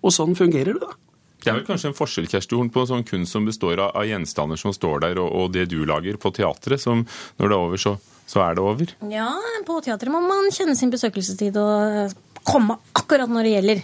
Og 0.00 0.14
sånn 0.14 0.32
fungerer 0.38 0.78
det, 0.78 0.86
da. 0.86 0.96
Det 1.38 1.50
er 1.52 1.58
vel 1.60 1.66
kanskje 1.68 1.92
en 1.92 1.96
forskjell 1.96 2.26
Kjersti 2.30 2.56
Horn, 2.58 2.70
på 2.74 2.82
sånn 2.88 3.04
kunst 3.06 3.36
som 3.36 3.44
består 3.46 3.78
av, 3.84 3.98
gjenstander 4.08 4.58
som 4.58 4.74
står 4.74 5.04
der, 5.04 5.20
og, 5.22 5.28
og, 5.28 5.52
det 5.54 5.68
du 5.70 5.78
lager 5.86 6.18
på 6.18 6.32
teatret, 6.34 6.82
som 6.82 7.04
når 7.38 7.44
det 7.44 7.54
er 7.54 7.58
over, 7.58 7.82
så, 7.82 7.92
så, 8.24 8.40
er 8.42 8.58
det 8.58 8.64
over? 8.64 8.94
Ja, 9.12 9.28
på 9.66 9.78
teatret 9.84 10.12
må 10.12 10.22
man 10.24 10.50
kjenne 10.54 10.74
sin 10.78 10.90
besøkelsestid 10.94 11.58
og 11.62 12.16
komme 12.48 12.78
akkurat 12.96 13.30
når 13.30 13.46
det 13.46 13.54
gjelder. 13.56 13.82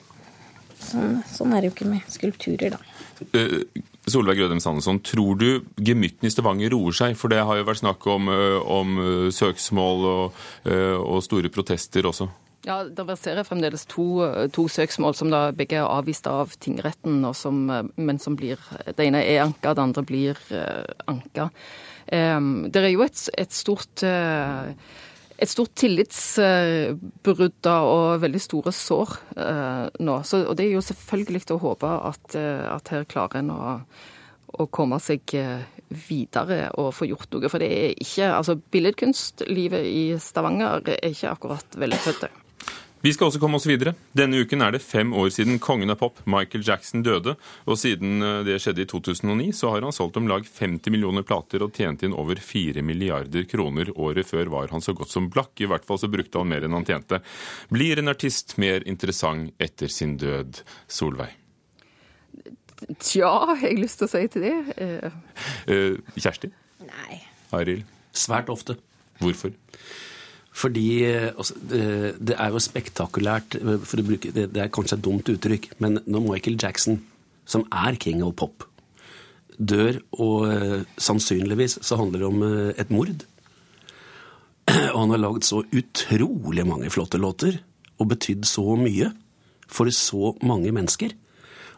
Sånn, 0.84 1.18
sånn 1.30 1.54
er 1.54 1.62
det 1.62 1.70
jo 1.70 1.74
ikke 1.76 1.90
med 1.92 2.12
skulpturer, 2.12 2.76
da. 2.76 2.80
Uh, 3.32 3.60
Solveig 4.10 4.42
Rødem 4.42 4.60
Sandesson, 4.60 4.98
tror 5.00 5.38
du 5.40 5.48
gemytten 5.80 6.28
i 6.28 6.32
Stavanger 6.32 6.74
roer 6.74 6.96
seg? 6.96 7.14
For 7.16 7.32
det 7.32 7.40
har 7.40 7.56
jo 7.56 7.64
vært 7.64 7.80
snakk 7.80 8.04
om, 8.12 8.28
eh, 8.28 8.56
om 8.60 8.98
eh, 9.00 9.28
søksmål 9.32 10.04
og, 10.10 10.42
og 11.00 11.22
store 11.24 11.48
protester 11.48 12.04
også. 12.04 12.28
Ja, 12.64 12.82
Det 12.84 13.04
verserer 13.04 13.44
fremdeles 13.44 13.84
to, 13.88 14.24
to, 14.52 14.66
søksmål 14.72 15.16
som 15.16 15.32
da 15.32 15.50
begge 15.56 15.76
er 15.80 15.88
avvist 15.88 16.26
av 16.30 16.54
tingretten, 16.60 17.20
som, 17.36 17.66
men 17.96 18.20
som 18.20 18.36
blir 18.36 18.60
Det 18.96 19.04
ene 19.04 19.20
er 19.20 19.42
anka, 19.44 19.74
det 19.74 19.82
andre 19.82 20.04
blir 20.04 20.40
uh, 20.52 20.84
anka. 21.06 21.50
Um, 22.08 22.70
det 22.72 22.80
er 22.80 22.92
jo 22.92 23.04
et, 23.04 23.20
et 23.36 23.52
stort 23.52 24.04
uh, 24.04 24.72
et 25.34 25.50
stort 25.50 25.74
tillitsbrudd 25.78 27.68
og 27.70 28.20
veldig 28.22 28.42
store 28.42 28.72
sår 28.74 29.16
uh, 29.38 29.86
nå. 29.98 30.18
Så, 30.26 30.44
og 30.46 30.54
det 30.58 30.68
er 30.68 30.76
jo 30.76 30.84
selvfølgelig 30.84 31.44
å 31.54 31.62
håpe 31.62 31.90
at, 32.10 32.36
at 32.38 32.92
her 32.94 33.08
klarer 33.10 33.42
en 33.42 33.50
å, 33.54 33.74
å, 34.54 34.68
komme 34.70 35.00
seg 35.02 35.34
videre 35.90 36.68
og 36.78 36.94
få 36.94 37.10
gjort 37.10 37.34
noe. 37.34 37.50
For 37.50 37.62
det 37.62 37.72
er 37.72 37.98
ikke 37.98 38.30
Altså, 38.36 38.56
billedkunstlivet 38.58 39.90
i 39.90 40.06
Stavanger 40.22 40.94
er 40.94 41.10
ikke 41.10 41.34
akkurat 41.34 41.78
veldig 41.78 41.98
velfødte. 41.98 42.43
Vi 43.04 43.10
skal 43.12 43.28
også 43.28 43.36
komme 43.36 43.58
oss 43.58 43.66
videre. 43.68 43.92
Denne 44.16 44.38
uken 44.40 44.64
er 44.64 44.72
det 44.72 44.78
fem 44.80 45.10
år 45.12 45.28
siden 45.34 45.58
kongen 45.60 45.92
av 45.92 45.98
pop, 46.00 46.22
Michael 46.24 46.62
Jackson, 46.64 47.02
døde. 47.04 47.34
Og 47.68 47.76
siden 47.76 48.24
eh, 48.24 48.38
det 48.46 48.54
skjedde 48.64 48.86
i 48.86 48.88
2009, 48.88 49.50
så 49.52 49.74
har 49.74 49.84
han 49.84 49.92
solgt 49.92 50.16
om 50.16 50.30
lag 50.30 50.46
50 50.48 50.88
millioner 50.94 51.26
plater 51.28 51.66
og 51.66 51.76
tjent 51.76 52.00
inn 52.06 52.16
over 52.16 52.40
4 52.40 52.80
milliarder 52.80 53.44
kroner. 53.50 53.90
Året 54.00 54.30
før 54.30 54.48
var 54.54 54.72
han 54.72 54.80
så 54.84 54.94
godt 54.96 55.12
som 55.12 55.28
blakk. 55.28 55.52
I 55.60 55.68
hvert 55.68 55.84
fall 55.84 56.00
så 56.00 56.08
brukte 56.08 56.40
han 56.40 56.48
mer 56.48 56.64
enn 56.64 56.78
han 56.78 56.88
tjente. 56.88 57.20
Blir 57.68 58.00
en 58.00 58.08
artist 58.14 58.56
mer 58.56 58.88
interessant 58.88 59.52
etter 59.60 59.92
sin 59.92 60.16
død, 60.16 60.62
Solveig? 60.88 61.36
Tja, 63.04 63.34
jeg 63.52 63.60
har 63.66 63.78
lyst 63.84 64.00
til 64.00 64.08
å 64.08 64.12
si 64.14 64.24
til 64.32 64.48
det. 64.48 64.56
Uh, 65.68 66.16
Kjersti? 66.16 66.48
Nei. 66.88 67.20
Arild? 67.52 67.84
Svært 68.16 68.48
ofte. 68.52 68.80
Hvorfor? 69.20 69.52
Fordi 70.54 70.86
altså, 71.04 71.56
det, 71.70 72.36
er 72.36 72.52
jo 72.54 72.62
spektakulært 72.62 73.56
eh, 73.58 73.74
for 73.82 74.00
å 74.00 74.06
bruke, 74.06 74.30
det, 74.34 74.48
er 74.54 74.70
kanskje 74.74 75.00
et 75.00 75.04
dumt 75.04 75.32
uttrykk, 75.32 75.72
men 75.82 75.98
når 76.06 76.28
Michael 76.28 76.58
Jackson, 76.62 77.00
som 77.44 77.66
er 77.74 77.98
king 78.00 78.22
of 78.24 78.36
pop, 78.38 78.68
dør, 79.54 80.00
og 80.18 80.48
sannsynligvis 80.98 81.78
så 81.86 81.98
handler 82.00 82.24
det 82.24 82.26
om 82.26 82.40
et 82.74 82.88
mord 82.90 83.20
Og 84.94 84.96
han 84.98 85.12
har 85.12 85.20
lagd 85.20 85.44
så 85.46 85.60
utrolig 85.62 86.64
mange 86.66 86.90
flotte 86.90 87.20
låter 87.20 87.60
og 88.00 88.08
betydd 88.10 88.46
så 88.48 88.74
mye 88.78 89.12
for 89.70 89.90
så 89.94 90.32
mange 90.42 90.72
mennesker. 90.74 91.12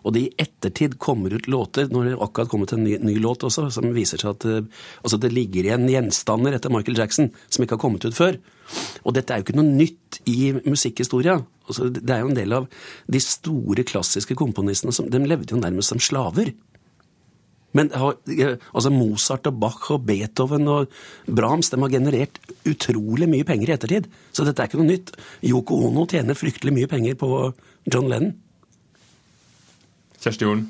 Og 0.06 0.14
det 0.14 0.22
i 0.22 0.32
ettertid 0.38 0.96
kommer 1.02 1.34
ut 1.34 1.48
låter, 1.50 1.88
når 1.90 2.04
det 2.06 2.18
akkurat 2.22 2.50
kommet 2.52 2.72
en 2.76 2.84
ny, 2.86 2.94
ny 3.02 3.16
låt 3.22 3.42
også, 3.46 3.66
som 3.74 3.88
viser 3.96 4.22
seg 4.22 4.36
at 4.36 4.46
altså 5.02 5.18
det 5.18 5.32
ligger 5.34 5.66
igjen 5.66 5.88
gjenstander 5.90 6.54
etter 6.54 6.70
Michael 6.70 7.00
Jackson 7.00 7.32
som 7.48 7.64
ikke 7.64 7.74
har 7.74 7.82
kommet 7.82 8.06
ut 8.06 8.14
før. 8.14 8.38
Og 9.02 9.16
dette 9.16 9.34
er 9.34 9.40
jo 9.40 9.48
ikke 9.48 9.58
noe 9.58 9.66
nytt 9.66 10.20
i 10.30 10.52
musikkhistoria. 10.62 11.40
Altså, 11.66 11.90
det 11.90 12.12
er 12.12 12.22
jo 12.22 12.30
en 12.30 12.38
del 12.38 12.54
av 12.54 12.70
de 13.10 13.22
store 13.22 13.82
klassiske 13.86 14.38
komponistene 14.38 14.94
som 14.94 15.10
De 15.10 15.22
levde 15.22 15.54
jo 15.54 15.60
nærmest 15.60 15.94
som 15.94 16.02
slaver. 16.02 16.54
Men 17.76 17.90
altså 17.92 18.90
Mozart 18.94 19.48
og 19.50 19.58
Bach 19.60 19.90
og 19.92 20.06
Beethoven 20.08 20.68
og 20.72 20.92
Brahms 21.26 21.68
de 21.72 21.80
har 21.82 21.92
generert 21.92 22.38
utrolig 22.68 23.28
mye 23.28 23.46
penger 23.48 23.72
i 23.72 23.76
ettertid. 23.76 24.08
Så 24.32 24.46
dette 24.46 24.62
er 24.62 24.70
ikke 24.70 24.80
noe 24.80 24.88
nytt. 24.94 25.12
Yoko 25.44 25.82
Ono 25.90 26.06
tjener 26.08 26.38
fryktelig 26.38 26.72
mye 26.78 26.90
penger 26.90 27.18
på 27.20 27.30
John 27.92 28.08
Lennon. 28.08 28.34
Kjersti 30.26 30.48
Horn? 30.48 30.64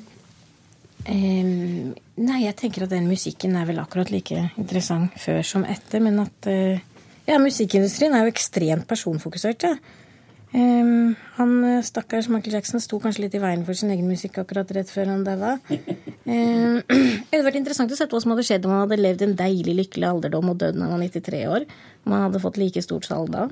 Um, 1.07 1.93
nei, 2.19 2.41
jeg 2.43 2.55
tenker 2.59 2.83
at 2.85 2.91
den 2.91 3.07
musikken 3.09 3.55
er 3.57 3.65
vel 3.65 3.79
akkurat 3.81 4.11
like 4.13 4.37
interessant 4.59 5.15
før 5.21 5.39
som 5.45 5.65
etter. 5.65 6.03
Men 6.03 6.19
at 6.21 6.49
uh, 6.51 6.77
ja, 7.25 7.39
musikkindustrien 7.41 8.13
er 8.13 8.27
jo 8.27 8.33
ekstremt 8.35 8.85
personfokusert. 8.89 9.65
Ja. 9.65 10.03
Um, 10.47 11.11
han 11.35 11.55
eh, 11.67 11.81
stakkars 11.83 12.29
Michael 12.31 12.55
Jackson 12.55 12.79
sto 12.79 13.01
kanskje 13.03 13.25
litt 13.25 13.33
i 13.35 13.41
veien 13.43 13.65
for 13.67 13.75
sin 13.75 13.91
egen 13.91 14.07
musikk 14.07 14.37
akkurat 14.39 14.69
rett 14.77 14.89
før 14.93 15.11
han 15.11 15.25
daua. 15.25 15.57
Um, 15.67 16.79
det 16.87 17.33
hadde 17.33 17.43
vært 17.49 17.59
interessant 17.59 17.91
å 17.91 17.97
se 17.99 18.07
hva 18.07 18.21
som 18.23 18.31
hadde 18.33 18.45
skjedd 18.47 18.67
om 18.67 18.77
han 18.77 18.85
hadde 18.85 19.01
levd 19.01 19.25
en 19.25 19.35
deilig, 19.41 19.75
lykkelig 19.81 20.07
alderdom 20.07 20.53
og 20.53 20.61
dødd 20.63 20.79
når 20.79 20.87
han 20.87 20.95
var 20.95 21.07
93 21.09 21.43
år. 21.51 21.67
Om 22.05 22.15
han 22.15 22.27
hadde 22.29 22.43
fått 22.45 22.61
like 22.61 22.85
stort 22.85 23.09
salg 23.09 23.33
da. 23.33 23.49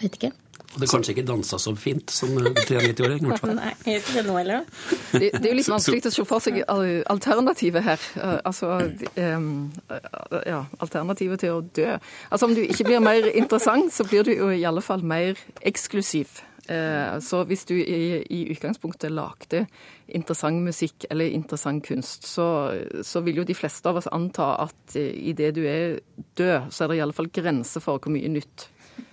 Vet 0.00 0.18
ikke. 0.18 0.32
Og 0.70 0.82
det 0.82 0.86
kanskje 0.90 1.14
ikke 1.16 1.26
dansa 1.26 1.58
så 1.58 1.72
fint 1.74 2.12
som 2.14 2.36
93-åring. 2.38 3.24
Nei, 3.56 3.72
ikke 3.90 4.20
det 4.20 4.22
nå 4.28 4.36
heller. 4.38 4.68
Det, 5.10 5.32
det 5.34 5.40
er 5.42 5.48
jo 5.50 5.56
litt 5.58 5.70
vanskelig 5.72 6.04
å 6.06 6.12
se 6.14 6.26
for 6.28 6.44
seg 6.44 6.60
alternativet 7.10 7.86
her. 7.88 8.04
Eh, 8.20 8.36
altså, 8.46 8.76
ja, 10.46 10.60
alternativet 10.78 11.42
til 11.42 11.58
å 11.58 11.64
dø. 11.64 11.88
Altså, 12.30 12.46
Om 12.46 12.54
du 12.54 12.62
ikke 12.62 12.86
blir 12.86 13.02
mer 13.02 13.26
interessant, 13.32 13.90
så 13.94 14.06
blir 14.06 14.26
du 14.26 14.32
jo 14.36 14.52
i 14.54 14.62
alle 14.68 14.84
fall 14.84 15.02
mer 15.02 15.38
eksklusiv. 15.66 16.38
Eh, 16.70 17.18
så 17.18 17.42
hvis 17.50 17.66
du 17.66 17.74
i, 17.74 18.20
i 18.22 18.44
utgangspunktet 18.54 19.10
lagde 19.10 19.64
interessant 20.06 20.62
musikk 20.62 21.06
eller 21.10 21.34
interessant 21.34 21.82
kunst, 21.86 22.30
så, 22.30 22.46
så, 23.02 23.22
vil 23.26 23.42
jo 23.42 23.46
de 23.48 23.58
fleste 23.58 23.90
av 23.90 23.98
oss 23.98 24.10
anta 24.14 24.52
at 24.68 24.94
idet 24.94 25.56
du 25.58 25.64
er 25.66 25.98
død, 26.38 26.70
så 26.70 26.84
er 26.84 26.92
det 26.92 27.00
i 27.00 27.02
alle 27.08 27.16
fall 27.16 27.30
grenser 27.34 27.82
for 27.82 27.98
hvor 27.98 28.14
mye 28.14 28.30
nytt 28.30 28.70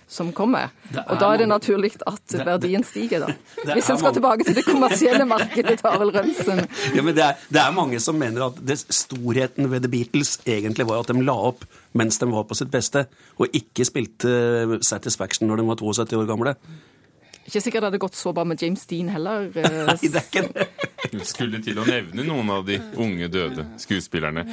som 0.08 0.30
kommer. 0.32 0.72
Og 1.04 1.14
da 1.20 1.30
er 1.34 1.42
det 1.42 1.48
naturlig 1.50 1.92
at 2.08 2.34
verdien 2.46 2.84
stiger, 2.86 3.26
da. 3.26 3.34
Hvis 3.74 3.90
en 3.92 4.00
skal 4.00 4.16
tilbake 4.16 4.46
til 4.46 4.56
det 4.56 4.64
kommersielle 4.66 5.26
markedet 5.28 5.78
til 5.80 5.98
vel 6.00 6.14
Rønsen. 6.16 6.64
Ja, 6.96 7.04
men 7.04 7.14
det 7.16 7.24
er, 7.24 7.38
det 7.52 7.60
er, 7.60 7.74
mange 7.76 8.00
som 8.02 8.18
mener 8.18 8.48
at 8.48 8.60
det, 8.64 8.78
storheten 8.94 9.70
ved 9.70 9.84
The 9.84 9.92
Beatles 9.92 10.38
egentlig 10.46 10.88
var 10.88 11.02
at 11.02 11.12
de 11.12 11.24
la 11.24 11.36
opp 11.50 11.66
mens 11.98 12.18
de 12.20 12.28
var 12.30 12.44
på 12.48 12.56
sitt 12.56 12.70
beste, 12.72 13.06
og 13.38 13.54
ikke 13.56 13.86
spilte 13.86 14.78
Satisfaction 14.86 15.48
når 15.48 15.60
de 15.60 15.68
var 15.70 15.80
72 15.80 16.20
år 16.20 16.28
gamle. 16.28 16.54
Ikke 17.48 17.62
sikkert 17.64 17.80
det 17.80 17.88
hadde 17.88 18.00
gått 18.02 18.16
så 18.18 18.34
bra 18.36 18.44
med 18.44 18.60
James 18.60 18.84
Dean 18.86 19.08
heller. 19.08 19.46
Nei, 19.88 19.96
det 20.02 20.20
er 20.20 20.26
ikke 20.26 20.42
det. 20.52 21.24
Skulle 21.24 21.62
til 21.64 21.80
å 21.80 21.86
nevne 21.88 22.26
noen 22.26 22.50
av 22.52 22.66
de 22.68 22.76
unge 23.00 23.30
døde 23.32 23.64
skuespillerne. 23.80 24.44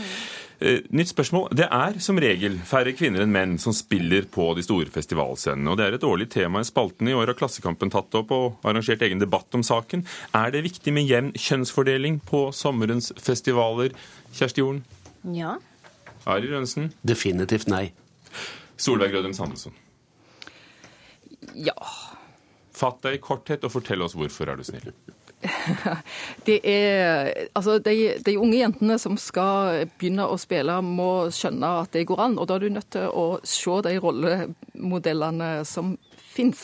Eh, 0.59 0.79
nytt 0.89 1.11
spørsmål. 1.11 1.49
Det 1.51 1.65
er 1.67 1.97
som 1.99 2.19
regel 2.21 2.55
færre 2.63 2.93
kvinner 2.95 3.25
enn 3.25 3.33
menn 3.33 3.55
som 3.59 3.75
spiller 3.75 4.27
på 4.31 4.47
de 4.55 4.63
store 4.63 4.87
festivalscenene. 4.93 5.67
og 5.71 5.77
Det 5.77 5.85
er 5.85 5.97
et 5.97 6.07
årlig 6.07 6.29
tema 6.31 6.61
i 6.61 6.67
spalten. 6.67 7.09
I 7.09 7.13
år 7.13 7.27
har 7.27 7.35
Klassekampen 7.35 7.91
tatt 7.91 8.15
opp 8.15 8.31
og 8.31 8.57
arrangert 8.63 9.01
egen 9.01 9.19
debatt 9.19 9.53
om 9.53 9.63
saken. 9.63 10.05
Er 10.33 10.51
det 10.51 10.63
viktig 10.63 10.93
med 10.93 11.07
jevn 11.09 11.33
kjønnsfordeling 11.33 12.21
på 12.23 12.51
sommerens 12.55 13.11
festivaler? 13.19 13.91
Kjersti 14.31 14.63
Jorden? 14.63 14.83
Ja. 15.35 15.57
Ari 16.25 16.47
Rønnsen? 16.47 16.93
Definitivt 17.03 17.67
nei. 17.67 17.91
Solveig 18.77 19.13
Rødem 19.13 19.33
Sandesson? 19.33 19.73
Ja. 21.55 21.75
Fatt 22.75 23.01
deg 23.03 23.19
i 23.19 23.23
korthet 23.23 23.63
og 23.63 23.71
fortell 23.71 24.01
oss 24.01 24.15
hvorfor, 24.15 24.49
er 24.49 24.55
du 24.59 24.63
snill. 24.63 24.91
Det 26.45 26.59
er 26.63 27.29
Altså, 27.55 27.77
de, 27.83 28.15
de, 28.25 28.37
unge 28.41 28.57
jentene 28.57 28.97
som 29.01 29.17
skal 29.19 29.85
begynne 29.97 30.25
å 30.27 30.37
spille, 30.41 30.79
må 30.81 31.27
skjønne 31.33 31.71
at 31.83 31.93
det 31.95 32.05
går 32.09 32.23
an. 32.27 32.39
Og 32.41 32.49
da 32.49 32.57
er 32.57 32.65
du 32.65 32.73
nødt 32.73 32.91
til 32.95 33.07
å 33.09 33.25
se 33.45 33.79
de 33.85 33.95
rollemodellene 34.01 35.49
som 35.67 35.95
finnes. 36.35 36.63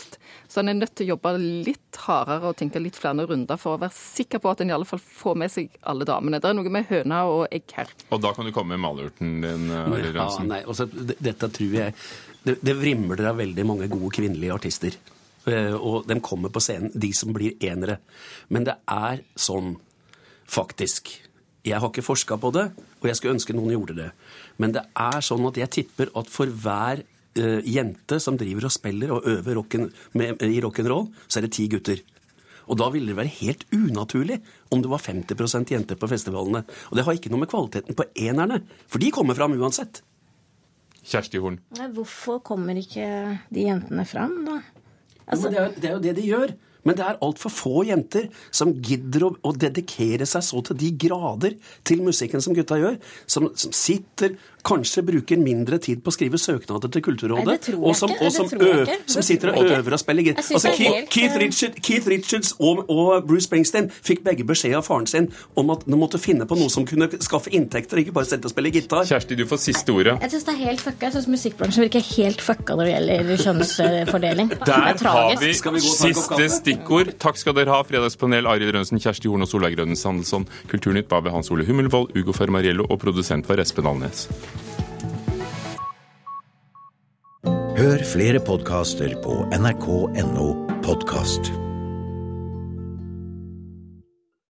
Så 0.51 0.59
en 0.59 0.71
er 0.71 0.75
nødt 0.81 0.95
til 0.99 1.07
å 1.07 1.13
jobbe 1.13 1.31
litt 1.39 1.99
hardere 2.03 2.51
og 2.51 2.57
tenke 2.59 2.81
litt 2.83 2.97
flere 2.99 3.23
runder 3.29 3.59
for 3.59 3.77
å 3.77 3.81
være 3.81 3.95
sikker 3.95 4.41
på 4.43 4.51
at 4.51 4.63
en 4.63 4.73
i 4.73 4.75
alle 4.75 4.87
fall 4.89 4.99
får 5.03 5.37
med 5.39 5.53
seg 5.53 5.77
alle 5.87 6.07
damene. 6.07 6.41
Det 6.43 6.49
er 6.49 6.57
noe 6.57 6.73
med 6.73 6.89
høna 6.91 7.21
og 7.31 7.45
egg 7.55 7.77
her. 7.77 7.93
Og 8.11 8.19
da 8.23 8.33
kan 8.35 8.47
du 8.47 8.53
komme 8.55 8.75
med 8.75 8.83
malurten 8.83 9.39
din, 9.45 9.71
Arild 9.71 10.17
Ransen. 10.17 10.49
Ja, 10.49 10.57
nei, 10.57 10.61
altså, 10.65 10.89
dette 10.91 11.51
tror 11.51 11.79
jeg 11.79 11.95
Det, 12.41 12.55
det 12.65 12.73
vrimler 12.73 13.19
av 13.29 13.37
veldig 13.37 13.63
mange 13.69 13.87
gode 13.91 14.09
kvinnelige 14.15 14.55
artister. 14.55 14.95
Eh, 15.49 15.73
og 15.73 16.05
de 16.09 16.19
kommer 16.21 16.53
på 16.53 16.61
scenen, 16.61 16.91
de 16.93 17.09
som 17.17 17.33
blir 17.33 17.57
enere. 17.65 17.97
Men 18.53 18.67
det 18.67 18.77
er 18.89 19.25
sånn, 19.35 19.75
faktisk 20.51 21.17
Jeg 21.61 21.77
har 21.77 21.91
ikke 21.91 22.01
forska 22.01 22.39
på 22.41 22.49
det, 22.55 22.63
og 22.73 23.05
jeg 23.05 23.17
skulle 23.19 23.35
ønske 23.35 23.53
noen 23.53 23.69
gjorde 23.69 23.93
det. 23.93 24.07
Men 24.57 24.71
det 24.73 24.81
er 24.97 25.21
sånn 25.21 25.43
at 25.45 25.59
jeg 25.61 25.69
tipper 25.69 26.09
at 26.17 26.31
for 26.33 26.49
hver 26.49 27.03
uh, 27.37 27.59
jente 27.61 28.17
som 28.17 28.33
driver 28.33 28.65
og 28.65 28.73
spiller 28.73 29.13
og 29.13 29.27
øver 29.29 29.59
rocken, 29.59 29.91
med, 30.17 30.41
i 30.41 30.57
rock'n'roll, 30.57 31.11
så 31.27 31.37
er 31.37 31.45
det 31.45 31.51
ti 31.53 31.67
gutter. 31.69 32.01
Og 32.65 32.79
da 32.81 32.89
ville 32.89 33.13
det 33.13 33.19
være 33.19 33.35
helt 33.43 33.67
unaturlig 33.77 34.39
om 34.73 34.81
det 34.81 34.89
var 34.89 35.05
50% 35.05 35.75
jenter 35.75 36.01
på 36.01 36.09
festivalene. 36.09 36.63
Og 36.89 36.97
det 36.97 37.05
har 37.05 37.13
ikke 37.13 37.29
noe 37.29 37.43
med 37.43 37.53
kvaliteten 37.53 37.93
på 37.93 38.09
enerne, 38.25 38.63
for 38.89 38.97
de 38.97 39.13
kommer 39.13 39.37
fram 39.37 39.53
uansett. 39.61 40.01
Kjersti 41.05 41.37
Horn. 41.45 41.61
Hvorfor 41.93 42.41
kommer 42.41 42.77
ikke 42.81 43.05
de 43.53 43.69
jentene 43.69 44.09
fram, 44.09 44.39
da? 44.49 44.63
Altså... 45.31 45.49
Det, 45.49 45.57
er, 45.57 45.71
det, 45.75 45.85
er, 45.89 45.93
jo 45.93 46.03
det 46.03 46.15
de 46.17 46.27
gjør. 46.27 46.53
Men 46.87 46.97
det 46.97 47.05
er 47.05 47.19
altfor 47.21 47.53
få 47.53 47.83
jenter 47.89 48.29
som 48.49 48.73
gidder 48.83 49.27
å, 49.27 49.33
å, 49.45 49.53
dedikere 49.61 50.25
seg 50.29 50.45
så 50.45 50.63
til 50.65 50.79
de 50.81 50.93
grader 51.05 51.57
til 51.87 52.01
musikken 52.05 52.41
som 52.43 52.55
gutta 52.57 52.79
gjør. 52.81 52.97
Som, 53.29 53.51
som 53.57 53.75
sitter 53.75 54.37
kanskje 54.65 55.01
bruker 55.05 55.39
mindre 55.41 55.79
tid 55.81 56.03
på 56.03 56.11
å 56.11 56.15
skrive 56.15 56.39
søknader 56.41 56.91
til 56.93 57.03
Kulturrådet. 57.05 57.69
Nei, 57.71 57.77
og 57.79 57.95
som, 57.97 58.11
og 58.13 58.33
som, 58.33 58.49
ø, 58.61 58.97
som 59.09 59.25
sitter 59.25 59.53
og 59.55 59.65
øver 59.65 59.95
og 59.97 60.01
spiller 60.01 60.27
gitar. 60.29 60.45
Altså, 60.53 60.73
Keith, 60.77 61.07
Keith, 61.13 61.37
Richard, 61.41 61.79
Keith, 61.81 62.09
Richards 62.09 62.53
og, 62.59 62.83
og, 62.85 63.25
Bruce 63.27 63.47
Springsteen 63.47 63.89
fikk 64.05 64.23
begge 64.25 64.45
beskjed 64.47 64.77
av 64.77 64.85
faren 64.85 65.07
sin 65.09 65.29
om 65.57 65.73
at 65.73 65.85
de 65.87 65.97
måtte 65.97 66.21
finne 66.21 66.45
på 66.49 66.57
noe 66.59 66.69
som 66.73 66.85
kunne 66.87 67.09
skaffe 67.21 67.53
inntekter, 67.57 68.01
ikke 68.03 68.13
bare 68.15 68.29
sette 68.29 68.49
og 68.49 68.53
spille 68.53 68.73
gitar. 68.73 69.05
Kjersti, 69.09 69.37
du 69.39 69.47
får 69.49 69.63
siste 69.65 69.95
ordet. 69.95 70.17
Jeg 70.21 70.35
syns 70.35 70.47
det 70.47 70.55
er 70.55 70.61
helt 70.67 70.85
fucka. 70.85 71.07
Jeg 71.07 71.17
syns 71.17 71.29
musikkbransjen 71.31 71.87
virker 71.87 72.05
helt 72.11 72.45
fucka 72.45 72.77
når 72.77 72.89
det 72.89 72.93
gjelder 72.95 73.45
kjønnsfordeling. 73.47 74.53
Der 74.61 75.05
har 75.15 75.35
vi, 75.41 75.51
vi 75.51 75.83
siste 75.87 76.51
stikkord. 76.71 77.15
Takk 77.21 77.39
skal 77.39 77.55
dere 77.57 77.73
ha, 77.73 77.81
Fredagspanel 77.87 78.47
Arild 78.49 78.75
Rønsen, 78.75 78.99
Kjersti 79.01 79.29
Horn 79.31 79.45
og 79.45 79.51
Solveig 79.51 79.77
Rønnes 79.79 80.03
Sandelsson. 80.03 80.47
Kulturnytt 80.71 81.09
ba 81.11 81.21
ved 81.21 81.35
Hans 81.35 81.51
Ole 81.51 81.65
Hummelvold, 81.67 82.15
Ugo 82.17 82.35
Fermariello 82.35 82.87
og 82.89 83.01
produsent 83.03 83.49
var 83.49 83.61
Espen 83.63 83.89
Alnes. 83.89 84.27
Hør 87.81 88.03
flere 88.05 88.39
podkaster 88.45 89.15
på 89.23 89.41
nrk.no 89.57 90.47
podkast. 90.85 91.51